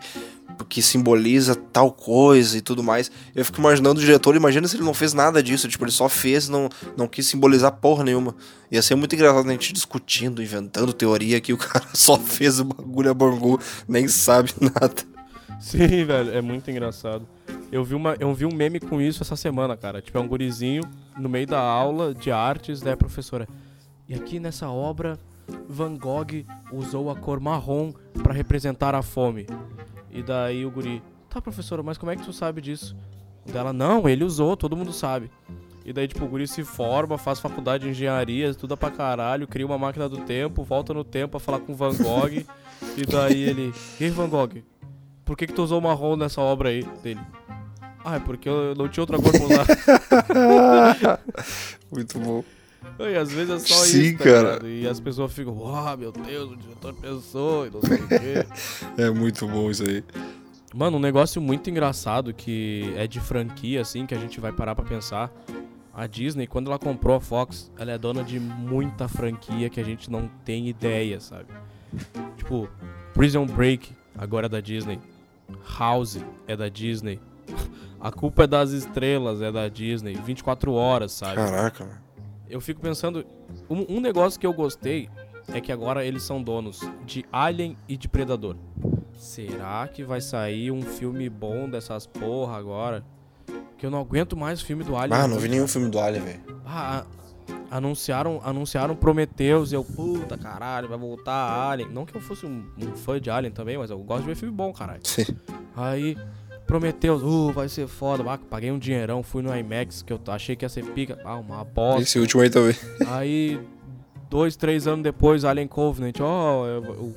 que 0.68 0.82
simboliza 0.82 1.54
tal 1.54 1.90
coisa 1.92 2.56
e 2.56 2.60
tudo 2.60 2.82
mais. 2.82 3.10
Eu 3.34 3.44
fico 3.44 3.58
imaginando 3.58 4.00
o 4.00 4.02
diretor, 4.02 4.34
imagina 4.36 4.66
se 4.68 4.76
ele 4.76 4.84
não 4.84 4.94
fez 4.94 5.12
nada 5.12 5.42
disso, 5.42 5.68
tipo, 5.68 5.84
ele 5.84 5.90
só 5.90 6.08
fez, 6.08 6.48
não, 6.48 6.68
não 6.96 7.06
quis 7.06 7.26
simbolizar 7.26 7.72
porra 7.72 8.04
nenhuma. 8.04 8.34
Ia 8.70 8.82
ser 8.82 8.94
muito 8.94 9.14
engraçado 9.14 9.48
a 9.48 9.52
gente 9.52 9.72
discutindo, 9.72 10.42
inventando 10.42 10.92
teoria 10.92 11.40
que 11.40 11.52
o 11.52 11.56
cara 11.58 11.86
só 11.94 12.18
fez 12.18 12.60
o 12.60 12.64
bagulho 12.64 13.10
a 13.10 13.14
bangu, 13.14 13.60
nem 13.86 14.08
sabe 14.08 14.52
nada. 14.60 15.12
Sim, 15.60 16.04
velho, 16.04 16.32
é 16.32 16.40
muito 16.40 16.70
engraçado. 16.70 17.26
Eu 17.70 17.84
vi, 17.84 17.94
uma, 17.94 18.16
eu 18.18 18.34
vi 18.34 18.44
um 18.44 18.52
meme 18.52 18.80
com 18.80 19.00
isso 19.00 19.22
essa 19.22 19.36
semana, 19.36 19.76
cara. 19.76 20.02
Tipo, 20.02 20.18
é 20.18 20.20
um 20.20 20.26
gurizinho 20.26 20.82
no 21.16 21.28
meio 21.28 21.46
da 21.46 21.60
aula 21.60 22.12
de 22.12 22.30
artes, 22.30 22.80
daí 22.80 22.92
a 22.92 22.96
professora. 22.96 23.48
E 24.08 24.14
aqui 24.14 24.40
nessa 24.40 24.68
obra, 24.68 25.18
Van 25.68 25.96
Gogh 25.96 26.44
usou 26.72 27.10
a 27.10 27.16
cor 27.16 27.40
marrom 27.40 27.92
pra 28.22 28.32
representar 28.32 28.94
a 28.94 29.02
fome. 29.02 29.46
E 30.12 30.22
daí 30.22 30.66
o 30.66 30.70
guri, 30.70 31.02
tá, 31.28 31.40
professora, 31.40 31.82
mas 31.82 31.96
como 31.96 32.12
é 32.12 32.16
que 32.16 32.22
tu 32.22 32.32
sabe 32.32 32.60
disso? 32.60 32.96
Dela, 33.50 33.72
não, 33.72 34.08
ele 34.08 34.24
usou, 34.24 34.56
todo 34.56 34.76
mundo 34.76 34.92
sabe. 34.92 35.30
E 35.84 35.92
daí, 35.92 36.06
tipo, 36.06 36.24
o 36.24 36.28
guri 36.28 36.46
se 36.46 36.62
forma, 36.62 37.18
faz 37.18 37.40
faculdade 37.40 37.84
de 37.84 37.90
engenharia, 37.90 38.48
estuda 38.48 38.76
pra 38.76 38.90
caralho, 38.90 39.48
cria 39.48 39.66
uma 39.66 39.78
máquina 39.78 40.08
do 40.08 40.18
tempo, 40.18 40.62
volta 40.62 40.94
no 40.94 41.02
tempo 41.02 41.32
pra 41.32 41.40
falar 41.40 41.58
com 41.60 41.74
Van 41.74 41.96
Gogh. 41.96 42.44
e 42.96 43.06
daí 43.06 43.42
ele, 43.42 43.74
e 43.98 44.04
aí, 44.04 44.10
Van 44.10 44.28
Gogh, 44.28 44.62
por 45.24 45.36
que 45.36 45.46
que 45.46 45.52
tu 45.52 45.62
usou 45.62 45.80
marrom 45.80 46.14
nessa 46.16 46.40
obra 46.40 46.68
aí 46.68 46.84
dele? 47.02 47.20
Ah, 48.04 48.16
é 48.16 48.20
porque 48.20 48.48
eu 48.48 48.74
não 48.74 48.88
tinha 48.88 49.02
outra 49.02 49.16
cor 49.16 49.32
pra 49.32 49.44
usar. 49.44 51.20
Muito 51.90 52.18
bom. 52.18 52.44
E 53.00 53.16
às 53.16 53.32
vezes 53.32 53.50
é 53.50 53.58
só 53.58 53.74
Sim, 53.84 54.00
isso, 54.02 54.18
tá 54.18 54.24
cara. 54.24 54.40
ligado? 54.54 54.68
E 54.68 54.86
as 54.88 55.00
pessoas 55.00 55.32
ficam, 55.32 55.56
uau, 55.56 55.96
meu 55.96 56.12
Deus, 56.12 56.52
o 56.52 56.56
diretor 56.56 56.94
pensou 56.94 57.66
e 57.66 57.70
não 57.70 57.80
sei 57.80 57.98
o 57.98 58.08
quê. 58.08 58.46
É 58.96 59.10
muito 59.10 59.46
bom 59.46 59.70
isso 59.70 59.82
aí. 59.84 60.04
Mano, 60.74 60.96
um 60.96 61.00
negócio 61.00 61.40
muito 61.40 61.68
engraçado 61.68 62.32
que 62.32 62.92
é 62.96 63.06
de 63.06 63.20
franquia, 63.20 63.80
assim, 63.82 64.06
que 64.06 64.14
a 64.14 64.18
gente 64.18 64.40
vai 64.40 64.52
parar 64.52 64.74
pra 64.74 64.84
pensar. 64.84 65.30
a 65.94 66.06
Disney, 66.06 66.46
quando 66.46 66.68
ela 66.68 66.78
comprou 66.78 67.14
a 67.16 67.20
Fox, 67.20 67.70
ela 67.78 67.92
é 67.92 67.98
dona 67.98 68.24
de 68.24 68.40
muita 68.40 69.06
franquia 69.08 69.68
que 69.68 69.78
a 69.80 69.84
gente 69.84 70.10
não 70.10 70.30
tem 70.44 70.68
ideia, 70.68 71.20
sabe? 71.20 71.46
Tipo, 72.38 72.68
Prison 73.12 73.44
Break, 73.44 73.92
agora 74.16 74.46
é 74.46 74.48
da 74.48 74.60
Disney. 74.60 74.98
House 75.78 76.18
é 76.46 76.56
da 76.56 76.68
Disney. 76.70 77.20
A 78.00 78.10
culpa 78.10 78.44
é 78.44 78.46
das 78.48 78.70
estrelas, 78.70 79.40
é 79.42 79.52
da 79.52 79.68
Disney. 79.68 80.14
24 80.14 80.72
horas, 80.72 81.12
sabe? 81.12 81.36
Caraca, 81.36 81.84
mano. 81.84 81.98
Eu 82.52 82.60
fico 82.60 82.82
pensando. 82.82 83.24
Um, 83.68 83.96
um 83.96 84.00
negócio 84.00 84.38
que 84.38 84.46
eu 84.46 84.52
gostei 84.52 85.08
é 85.54 85.58
que 85.58 85.72
agora 85.72 86.04
eles 86.04 86.22
são 86.22 86.42
donos 86.42 86.80
de 87.06 87.24
Alien 87.32 87.78
e 87.88 87.96
de 87.96 88.08
Predador. 88.08 88.56
Será 89.14 89.88
que 89.88 90.04
vai 90.04 90.20
sair 90.20 90.70
um 90.70 90.82
filme 90.82 91.30
bom 91.30 91.66
dessas 91.66 92.06
porra 92.06 92.58
agora? 92.58 93.02
Que 93.78 93.86
eu 93.86 93.90
não 93.90 93.98
aguento 93.98 94.36
mais 94.36 94.60
o 94.60 94.66
filme 94.66 94.84
do 94.84 94.94
Alien. 94.94 95.18
Ah, 95.18 95.26
não 95.26 95.38
vi 95.38 95.48
nenhum 95.48 95.66
filme 95.66 95.88
do 95.88 95.98
Alien, 95.98 96.22
velho. 96.22 96.40
Ah, 96.66 97.06
anunciaram, 97.70 98.38
anunciaram 98.44 98.94
Prometheus 98.94 99.72
e 99.72 99.74
eu, 99.74 99.82
puta 99.82 100.36
caralho, 100.36 100.90
vai 100.90 100.98
voltar 100.98 101.70
Alien. 101.70 101.88
Não 101.88 102.04
que 102.04 102.14
eu 102.14 102.20
fosse 102.20 102.44
um, 102.44 102.70
um 102.76 102.94
fã 102.94 103.18
de 103.18 103.30
Alien 103.30 103.50
também, 103.50 103.78
mas 103.78 103.90
eu 103.90 103.98
gosto 104.00 104.24
de 104.24 104.28
ver 104.28 104.36
filme 104.36 104.54
bom, 104.54 104.74
caralho. 104.74 105.00
Sim. 105.04 105.24
Aí, 105.74 106.18
Prometheus, 106.72 107.22
uh, 107.22 107.52
vai 107.52 107.68
ser 107.68 107.86
foda. 107.86 108.24
Ah, 108.32 108.38
paguei 108.38 108.70
um 108.70 108.78
dinheirão, 108.78 109.22
fui 109.22 109.42
no 109.42 109.54
IMAX, 109.54 110.00
que 110.00 110.10
eu 110.10 110.18
achei 110.28 110.56
que 110.56 110.64
ia 110.64 110.70
ser 110.70 110.82
pica. 110.82 111.18
Ah, 111.22 111.36
uma 111.36 111.62
bosta. 111.62 112.00
Esse 112.00 112.18
último 112.18 112.40
aí 112.40 112.48
também. 112.48 112.74
Aí, 113.08 113.60
dois, 114.30 114.56
três 114.56 114.86
anos 114.86 115.02
depois, 115.02 115.44
Alien 115.44 115.68
Covenant, 115.68 116.18
ó, 116.22 116.66
é, 116.66 116.78
o, 116.78 117.14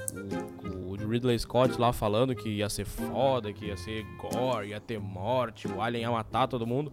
o, 0.92 1.08
Ridley 1.10 1.40
Scott 1.40 1.80
lá 1.80 1.94
falando 1.94 2.36
que 2.36 2.50
ia 2.50 2.68
ser 2.68 2.84
foda, 2.84 3.54
que 3.54 3.68
ia 3.68 3.78
ser 3.78 4.06
gore, 4.18 4.72
ia 4.72 4.82
ter 4.82 5.00
morte, 5.00 5.70
o 5.70 5.82
Alien 5.82 6.04
ia 6.04 6.12
matar 6.12 6.48
todo 6.48 6.68
mundo. 6.68 6.92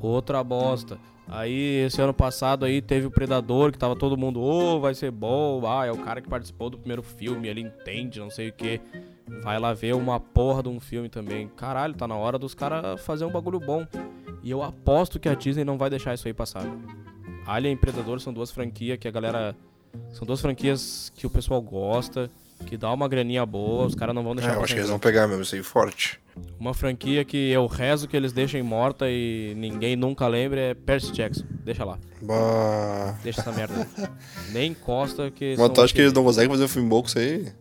Outra 0.00 0.42
bosta. 0.42 0.98
Aí, 1.28 1.84
esse 1.84 2.00
ano 2.00 2.14
passado 2.14 2.64
aí, 2.64 2.80
teve 2.80 3.08
o 3.08 3.10
Predador, 3.10 3.70
que 3.70 3.76
tava 3.76 3.94
todo 3.94 4.16
mundo, 4.16 4.40
ô, 4.40 4.80
vai 4.80 4.94
ser 4.94 5.10
bom, 5.10 5.62
ah, 5.66 5.84
é 5.84 5.92
o 5.92 5.98
cara 5.98 6.22
que 6.22 6.30
participou 6.30 6.70
do 6.70 6.78
primeiro 6.78 7.02
filme, 7.02 7.46
ele 7.46 7.60
entende, 7.60 8.20
não 8.20 8.30
sei 8.30 8.48
o 8.48 8.52
que. 8.54 8.80
Vai 9.42 9.58
lá 9.58 9.72
ver 9.72 9.94
uma 9.94 10.20
porra 10.20 10.62
de 10.62 10.68
um 10.68 10.78
filme 10.78 11.08
também. 11.08 11.48
Caralho, 11.48 11.94
tá 11.94 12.06
na 12.06 12.16
hora 12.16 12.38
dos 12.38 12.54
caras 12.54 13.00
fazer 13.02 13.24
um 13.24 13.30
bagulho 13.30 13.58
bom. 13.58 13.86
E 14.42 14.50
eu 14.50 14.62
aposto 14.62 15.18
que 15.18 15.28
a 15.28 15.34
Disney 15.34 15.64
não 15.64 15.78
vai 15.78 15.88
deixar 15.88 16.14
isso 16.14 16.28
aí 16.28 16.34
passar. 16.34 16.64
Alien 17.46 17.74
e 17.74 17.76
Predador 17.76 18.20
são 18.20 18.32
duas 18.32 18.50
franquias 18.50 18.98
que 18.98 19.08
a 19.08 19.10
galera. 19.10 19.56
São 20.12 20.26
duas 20.26 20.40
franquias 20.40 21.12
que 21.14 21.26
o 21.26 21.30
pessoal 21.30 21.62
gosta, 21.62 22.30
que 22.66 22.76
dá 22.76 22.92
uma 22.92 23.06
graninha 23.06 23.46
boa, 23.46 23.86
os 23.86 23.94
caras 23.94 24.14
não 24.14 24.24
vão 24.24 24.34
deixar 24.34 24.52
É, 24.52 24.56
eu 24.56 24.64
acho 24.64 24.74
que 24.74 24.80
eles 24.80 24.90
vão 24.90 24.98
pegar 24.98 25.28
mesmo, 25.28 25.42
isso 25.42 25.54
aí 25.54 25.62
forte. 25.62 26.20
Uma 26.58 26.74
franquia 26.74 27.24
que 27.24 27.50
eu 27.50 27.66
rezo 27.66 28.08
que 28.08 28.16
eles 28.16 28.32
deixem 28.32 28.62
morta 28.62 29.08
e 29.08 29.54
ninguém 29.56 29.94
nunca 29.94 30.26
lembre 30.26 30.60
é 30.60 30.74
Percy 30.74 31.12
Jackson. 31.12 31.44
Deixa 31.64 31.84
lá. 31.84 31.98
Bah. 32.20 33.16
Deixa 33.22 33.40
essa 33.40 33.52
merda. 33.52 33.86
Nem 34.52 34.72
encosta 34.72 35.30
que. 35.30 35.54
Mas 35.56 35.70
tu 35.70 35.80
acha 35.80 35.94
que 35.94 36.00
eles 36.00 36.12
não 36.12 36.24
conseguem 36.24 36.50
fazer 36.50 36.64
um 36.64 36.68
filme 36.68 36.88
bom 36.88 37.02
com 37.02 37.08
isso 37.08 37.18
aí? 37.18 37.52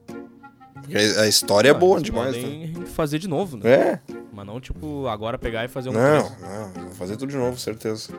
Porque 0.84 0.98
a 0.98 1.28
história 1.28 1.69
é 1.69 1.74
boa 1.74 2.00
demais, 2.02 2.36
né? 2.36 2.74
fazer 2.88 3.17
de 3.17 3.28
novo, 3.28 3.58
né? 3.58 3.69
É? 3.72 4.00
Mas 4.34 4.46
não, 4.46 4.60
tipo, 4.60 5.08
agora 5.08 5.38
pegar 5.38 5.63
e 5.63 5.67
fazer 5.67 5.89
um. 5.89 5.93
Não, 5.93 6.30
não, 6.39 6.84
vou 6.86 6.91
fazer 6.91 7.15
tudo 7.17 7.30
de 7.30 7.38
novo, 7.38 7.58
certeza. 7.58 8.13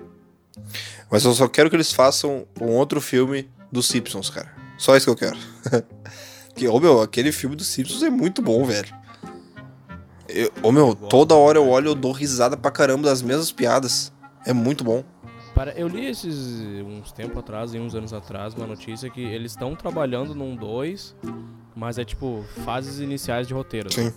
Mas 1.10 1.24
eu 1.24 1.32
só 1.34 1.46
quero 1.48 1.68
que 1.68 1.76
eles 1.76 1.92
façam 1.92 2.46
um 2.60 2.70
outro 2.70 3.00
filme 3.00 3.48
dos 3.70 3.86
Simpsons, 3.86 4.30
cara. 4.30 4.50
Só 4.78 4.96
isso 4.96 5.06
que 5.06 5.10
eu 5.24 5.30
quero. 5.30 5.36
que, 6.54 6.66
ô 6.68 6.80
meu, 6.80 7.00
aquele 7.02 7.32
filme 7.32 7.54
dos 7.54 7.66
Simpsons 7.66 8.02
é 8.02 8.10
muito 8.10 8.40
bom, 8.40 8.64
velho. 8.64 8.94
Eu- 10.28 10.50
Ô 10.62 10.72
meu, 10.72 10.94
toda 10.94 11.34
hora 11.34 11.58
eu 11.58 11.68
olho 11.68 11.88
e 11.88 11.90
eu 11.90 11.94
dou 11.94 12.12
risada 12.12 12.56
pra 12.56 12.70
caramba 12.70 13.08
das 13.08 13.20
mesmas 13.22 13.52
piadas. 13.52 14.12
É 14.46 14.52
muito 14.52 14.82
bom. 14.82 15.04
Para- 15.54 15.72
Eu 15.72 15.86
li 15.86 16.06
esses 16.06 16.34
uns 16.84 17.12
tempo 17.12 17.38
atrás, 17.38 17.72
uns 17.74 17.94
anos 17.94 18.12
atrás, 18.12 18.54
uma 18.54 18.66
notícia 18.66 19.08
que 19.10 19.20
eles 19.20 19.52
estão 19.52 19.74
trabalhando 19.76 20.34
num 20.34 20.56
2, 20.56 21.14
mas 21.76 21.98
é 21.98 22.04
tipo 22.04 22.44
fases 22.64 23.00
iniciais 23.00 23.46
de 23.48 23.54
roteiro. 23.54 23.92
Sim. 23.92 24.08
assim, 24.08 24.14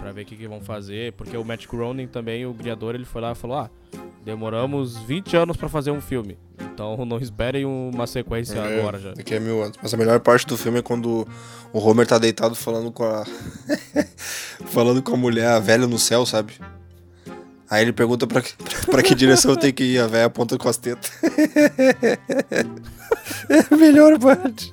Pra 0.00 0.10
ver 0.12 0.22
o 0.22 0.24
que, 0.26 0.36
que 0.36 0.48
vão 0.48 0.60
fazer, 0.60 1.12
porque 1.12 1.36
o 1.36 1.44
Matt 1.44 1.66
Groening 1.68 2.08
também, 2.08 2.44
o 2.44 2.52
criador, 2.52 2.94
ele 2.96 3.04
foi 3.04 3.22
lá 3.22 3.32
e 3.32 3.34
falou: 3.36 3.56
Ah, 3.58 3.70
demoramos 4.24 4.96
20 4.98 5.36
anos 5.36 5.56
pra 5.56 5.68
fazer 5.68 5.92
um 5.92 6.00
filme, 6.00 6.36
então 6.60 6.96
não 7.06 7.18
esperem 7.18 7.64
uma 7.64 8.06
sequência 8.06 8.58
É, 8.58 8.78
agora 8.80 8.98
já. 8.98 9.12
Daqui 9.14 9.34
a 9.36 9.40
mil 9.40 9.62
anos. 9.62 9.78
Mas 9.80 9.94
a 9.94 9.96
melhor 9.96 10.18
parte 10.20 10.46
do 10.46 10.56
filme 10.56 10.80
é 10.80 10.82
quando 10.82 11.26
o 11.72 11.78
Homer 11.78 12.06
tá 12.06 12.18
deitado 12.18 12.54
falando 12.56 12.90
com 12.90 13.04
a. 13.04 13.24
falando 14.66 15.00
com 15.00 15.14
a 15.14 15.16
mulher, 15.16 15.46
a 15.46 15.60
velha 15.60 15.86
no 15.86 15.98
céu, 15.98 16.26
sabe? 16.26 16.54
Aí 17.70 17.82
ele 17.82 17.92
pergunta 17.92 18.26
pra, 18.26 18.42
que- 18.42 18.52
pra 18.90 19.02
que 19.02 19.14
direção 19.14 19.52
eu 19.52 19.56
tenho 19.56 19.72
que 19.72 19.84
ir, 19.84 19.98
a 20.00 20.06
velha 20.08 20.26
aponta 20.26 20.58
com 20.58 20.68
as 20.68 20.76
tetas. 20.76 21.10
é 23.48 23.74
a 23.74 23.76
melhor 23.76 24.18
parte. 24.18 24.72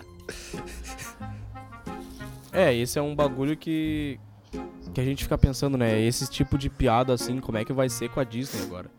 É, 2.52 2.74
esse 2.74 3.00
é 3.00 3.02
um 3.02 3.16
bagulho 3.16 3.56
que. 3.56 4.20
que 4.94 5.00
a 5.00 5.04
gente 5.04 5.24
fica 5.24 5.38
pensando, 5.38 5.78
né? 5.78 6.00
Esse 6.00 6.30
tipo 6.30 6.58
de 6.58 6.70
piada 6.70 7.14
assim, 7.14 7.40
como 7.40 7.58
é 7.58 7.66
que 7.66 7.74
vai 7.74 7.90
ser 7.90 8.10
com 8.10 8.20
a 8.20 8.24
Disney 8.24 8.64
agora? 8.64 8.92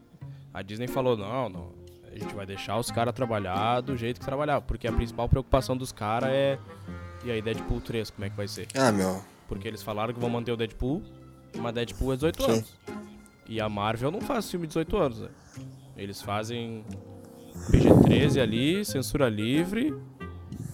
A 0.53 0.63
Disney 0.63 0.89
falou: 0.89 1.17
não, 1.17 1.49
não. 1.49 1.83
A 2.11 2.19
gente 2.19 2.35
vai 2.35 2.45
deixar 2.45 2.79
os 2.79 2.91
caras 2.91 3.15
trabalhar 3.15 3.81
do 3.81 3.97
jeito 3.97 4.21
que 4.21 4.27
trabalhar. 4.27 4.61
Porque 4.61 4.87
a 4.87 4.93
principal 4.93 5.29
preocupação 5.29 5.77
dos 5.77 5.93
caras 5.93 6.31
é. 6.31 6.59
E 7.25 7.31
aí, 7.31 7.41
Deadpool 7.41 7.81
3, 7.81 8.11
como 8.11 8.25
é 8.25 8.31
que 8.31 8.37
vai 8.37 8.49
ser? 8.49 8.67
Ah, 8.75 8.91
meu. 8.93 9.23
Porque 9.49 9.69
eles 9.69 9.83
falaram 9.83 10.13
que 10.13 10.21
vão 10.21 10.29
manter 10.29 10.53
o 10.53 10.57
Deadpool, 10.57 11.03
mas 11.59 11.73
Deadpool 11.73 12.13
é 12.13 12.17
18 12.17 12.43
Sim. 12.43 12.51
anos. 12.51 12.75
E 13.49 13.61
a 13.61 13.69
Marvel 13.69 14.11
não 14.11 14.21
faz 14.21 14.51
filme 14.51 14.67
de 14.67 14.71
18 14.71 14.97
anos, 14.97 15.21
né? 15.21 15.29
Eles 15.97 16.23
fazem 16.23 16.85
PG-13 17.71 18.41
ali, 18.41 18.85
censura 18.85 19.29
livre, 19.29 19.95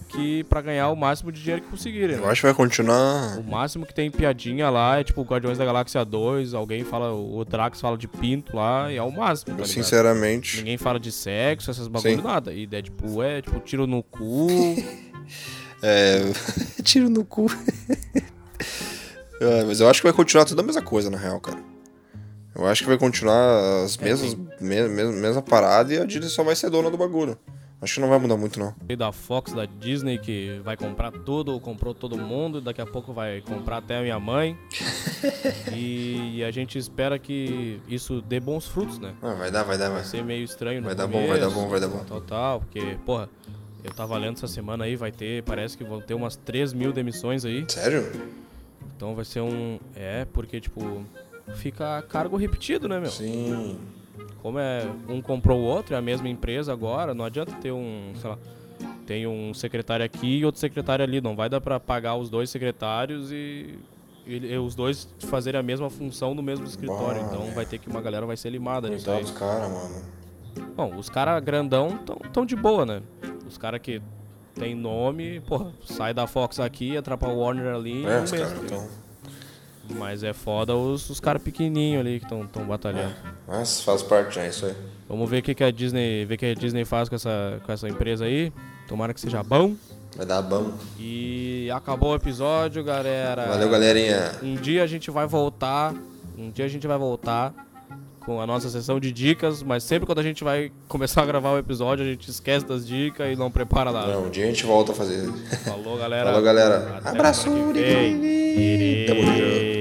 que 0.08 0.42
pra 0.44 0.60
ganhar 0.60 0.88
o 0.90 0.96
máximo 0.96 1.30
de 1.30 1.40
dinheiro 1.40 1.62
que 1.62 1.68
conseguirem. 1.68 2.16
Eu 2.16 2.22
né? 2.22 2.28
acho 2.28 2.40
que 2.40 2.46
vai 2.46 2.54
continuar. 2.54 3.38
O 3.38 3.42
máximo 3.42 3.86
que 3.86 3.94
tem 3.94 4.10
piadinha 4.10 4.68
lá 4.70 4.98
é 4.98 5.04
tipo 5.04 5.22
Guardiões 5.22 5.58
da 5.58 5.64
Galáxia 5.64 6.04
2, 6.04 6.54
alguém 6.54 6.82
fala, 6.84 7.12
o 7.12 7.44
Drax 7.44 7.80
fala 7.80 7.96
de 7.96 8.08
pinto 8.08 8.56
lá, 8.56 8.90
e 8.92 8.96
é 8.96 9.02
o 9.02 9.10
máximo, 9.12 9.56
tá? 9.56 9.64
Sinceramente. 9.64 10.56
Ninguém 10.58 10.76
fala 10.78 10.98
de 10.98 11.12
sexo, 11.12 11.70
essas 11.70 11.86
bagulho 11.88 12.22
nada. 12.22 12.52
E 12.52 12.66
Deadpool 12.66 13.22
é 13.22 13.42
tipo 13.42 13.60
tiro 13.60 13.86
no 13.86 14.02
cu. 14.02 14.48
É. 15.80 16.18
Tiro 16.82 17.08
no 17.08 17.24
cu. 17.24 17.46
É, 19.40 19.62
mas 19.64 19.80
eu 19.80 19.88
acho 19.88 20.00
que 20.00 20.06
vai 20.08 20.12
continuar 20.12 20.44
tudo 20.44 20.60
a 20.60 20.64
mesma 20.64 20.82
coisa, 20.82 21.08
na 21.10 21.16
real, 21.16 21.38
cara. 21.40 21.58
Eu 22.54 22.66
acho 22.66 22.82
que 22.82 22.88
vai 22.88 22.98
continuar 22.98 23.84
as 23.84 23.96
É, 24.00 24.04
mesmas, 24.04 24.34
me- 24.60 24.88
mesma 24.88 25.40
parada 25.42 25.94
e 25.94 25.98
a 26.00 26.04
Disney 26.04 26.28
só 26.28 26.42
vai 26.42 26.56
ser 26.56 26.70
dona 26.70 26.90
do 26.90 26.96
bagulho. 26.98 27.38
Acho 27.80 27.94
que 27.94 28.00
não 28.00 28.08
vai 28.08 28.18
mudar 28.18 28.36
muito, 28.36 28.58
não. 28.58 28.74
E 28.88 28.96
da 28.96 29.12
Fox, 29.12 29.52
da 29.52 29.64
Disney, 29.64 30.18
que 30.18 30.60
vai 30.64 30.76
comprar 30.76 31.12
tudo, 31.12 31.52
ou 31.52 31.60
comprou 31.60 31.94
todo 31.94 32.18
mundo, 32.18 32.60
daqui 32.60 32.80
a 32.80 32.86
pouco 32.86 33.12
vai 33.12 33.40
comprar 33.40 33.76
até 33.76 33.98
a 33.98 34.02
minha 34.02 34.18
mãe. 34.18 34.58
e 35.72 36.42
a 36.42 36.50
gente 36.50 36.76
espera 36.76 37.18
que 37.20 37.80
isso 37.86 38.20
dê 38.20 38.40
bons 38.40 38.66
frutos, 38.66 38.98
né? 38.98 39.14
Ah, 39.22 39.34
vai 39.34 39.50
dar, 39.50 39.62
vai 39.62 39.78
dar, 39.78 39.90
vai. 39.90 39.98
Vai 39.98 40.04
ser 40.04 40.24
meio 40.24 40.44
estranho 40.44 40.82
Vai 40.82 40.94
dar 40.94 41.06
bom, 41.06 41.26
vai 41.26 41.38
dar 41.38 41.50
bom, 41.50 41.68
vai 41.68 41.80
dar 41.80 41.88
bom. 41.88 42.04
Total, 42.04 42.58
porque, 42.60 42.98
porra, 43.06 43.28
eu 43.84 43.92
tava 43.92 44.18
lendo 44.18 44.36
essa 44.36 44.48
semana 44.48 44.84
aí, 44.84 44.96
vai 44.96 45.12
ter, 45.12 45.44
parece 45.44 45.78
que 45.78 45.84
vão 45.84 46.00
ter 46.00 46.14
umas 46.14 46.34
3 46.34 46.72
mil 46.72 46.92
demissões 46.92 47.44
aí. 47.44 47.64
Sério? 47.68 48.04
Então 48.96 49.14
vai 49.14 49.24
ser 49.24 49.40
um. 49.40 49.78
É, 49.94 50.24
porque, 50.24 50.60
tipo, 50.60 51.04
fica 51.54 52.02
cargo 52.02 52.36
repetido, 52.36 52.88
né, 52.88 52.98
meu? 52.98 53.10
Sim. 53.10 53.78
Como 54.42 54.58
é 54.58 54.86
um 55.08 55.20
comprou 55.20 55.58
o 55.60 55.62
outro, 55.64 55.94
é 55.94 55.98
a 55.98 56.02
mesma 56.02 56.28
empresa 56.28 56.72
agora, 56.72 57.12
não 57.14 57.24
adianta 57.24 57.52
ter 57.56 57.72
um, 57.72 58.12
sei 58.20 58.30
lá, 58.30 58.38
tem 59.06 59.26
um 59.26 59.52
secretário 59.52 60.04
aqui 60.04 60.38
e 60.38 60.44
outro 60.44 60.60
secretário 60.60 61.04
ali, 61.04 61.20
não 61.20 61.34
vai 61.34 61.48
dar 61.48 61.60
pra 61.60 61.80
pagar 61.80 62.14
os 62.16 62.30
dois 62.30 62.48
secretários 62.50 63.32
e, 63.32 63.78
e- 64.26 64.52
e 64.52 64.58
os 64.58 64.74
dois 64.74 65.08
fazerem 65.20 65.58
a 65.58 65.62
mesma 65.62 65.90
função 65.90 66.34
no 66.34 66.42
mesmo 66.42 66.64
escritório, 66.66 67.20
Bah, 67.22 67.28
então 67.32 67.48
é. 67.48 67.50
vai 67.50 67.66
ter 67.66 67.78
que 67.78 67.88
uma 67.88 68.00
galera 68.00 68.26
vai 68.26 68.36
ser 68.36 68.50
limada 68.50 68.88
nisso 68.88 69.10
aí. 69.10 69.22
dos 69.22 69.32
caras, 69.32 69.70
mano. 69.70 70.04
Bom, 70.76 70.94
os 70.96 71.08
caras 71.08 71.42
grandão 71.42 71.98
tão, 71.98 72.16
tão 72.32 72.46
de 72.46 72.54
boa, 72.54 72.86
né? 72.86 73.02
Os 73.46 73.58
caras 73.58 73.80
que 73.80 74.00
tem 74.54 74.74
nome, 74.74 75.40
porra, 75.40 75.72
sai 75.84 76.12
da 76.14 76.26
Fox 76.26 76.60
aqui, 76.60 76.96
atrapa 76.96 77.28
o 77.28 77.38
Warner 77.40 77.74
ali 77.74 78.04
É, 78.06 78.18
um 78.20 78.24
os 78.24 78.30
mês, 78.32 78.42
tá 78.48 78.54
ligado? 78.54 78.64
então. 78.64 78.88
Mas 79.96 80.22
é 80.22 80.32
foda 80.32 80.74
os, 80.76 81.08
os 81.08 81.20
caras 81.20 81.42
pequenininhos 81.42 82.00
ali 82.00 82.18
que 82.18 82.26
estão 82.26 82.46
tão 82.46 82.64
batalhando. 82.64 83.14
Mas 83.46 83.80
faz 83.80 84.02
parte, 84.02 84.34
já, 84.34 84.42
é 84.42 84.48
isso 84.48 84.66
aí. 84.66 84.74
Vamos 85.08 85.28
ver 85.28 85.38
o 85.38 85.42
que, 85.42 85.54
que 85.54 85.64
a 85.64 85.70
Disney, 85.70 86.24
ver 86.26 86.36
que 86.36 86.46
a 86.46 86.54
Disney 86.54 86.84
faz 86.84 87.08
com 87.08 87.14
essa, 87.14 87.60
com 87.64 87.72
essa 87.72 87.88
empresa 87.88 88.26
aí. 88.26 88.52
Tomara 88.86 89.14
que 89.14 89.20
seja 89.20 89.42
bom. 89.42 89.74
Vai 90.16 90.26
dar 90.26 90.42
bom. 90.42 90.72
E 90.98 91.70
acabou 91.72 92.12
o 92.12 92.16
episódio, 92.16 92.82
galera. 92.84 93.46
Valeu, 93.46 93.70
galerinha. 93.70 94.32
Um 94.42 94.56
dia 94.56 94.82
a 94.82 94.86
gente 94.86 95.10
vai 95.10 95.26
voltar. 95.26 95.94
Um 96.36 96.50
dia 96.50 96.64
a 96.64 96.68
gente 96.68 96.86
vai 96.86 96.98
voltar 96.98 97.54
com 98.28 98.40
a 98.42 98.46
nossa 98.46 98.68
sessão 98.68 99.00
de 99.00 99.10
dicas, 99.10 99.62
mas 99.62 99.82
sempre 99.82 100.04
quando 100.04 100.18
a 100.18 100.22
gente 100.22 100.44
vai 100.44 100.70
começar 100.86 101.22
a 101.22 101.26
gravar 101.26 101.52
o 101.52 101.58
episódio, 101.58 102.04
a 102.04 102.08
gente 102.08 102.30
esquece 102.30 102.66
das 102.66 102.86
dicas 102.86 103.32
e 103.32 103.36
não 103.36 103.50
prepara 103.50 103.90
nada. 103.90 104.12
Não, 104.12 104.26
um 104.26 104.30
dia 104.30 104.44
a 104.44 104.48
gente 104.48 104.66
volta 104.66 104.92
a 104.92 104.94
fazer. 104.94 105.32
Falou, 105.64 105.96
galera. 105.96 106.26
Falou, 106.26 106.42
galera. 106.42 106.98
Até 106.98 107.08
Abraço. 107.08 107.50
que 107.72 107.80
vem. 107.80 109.77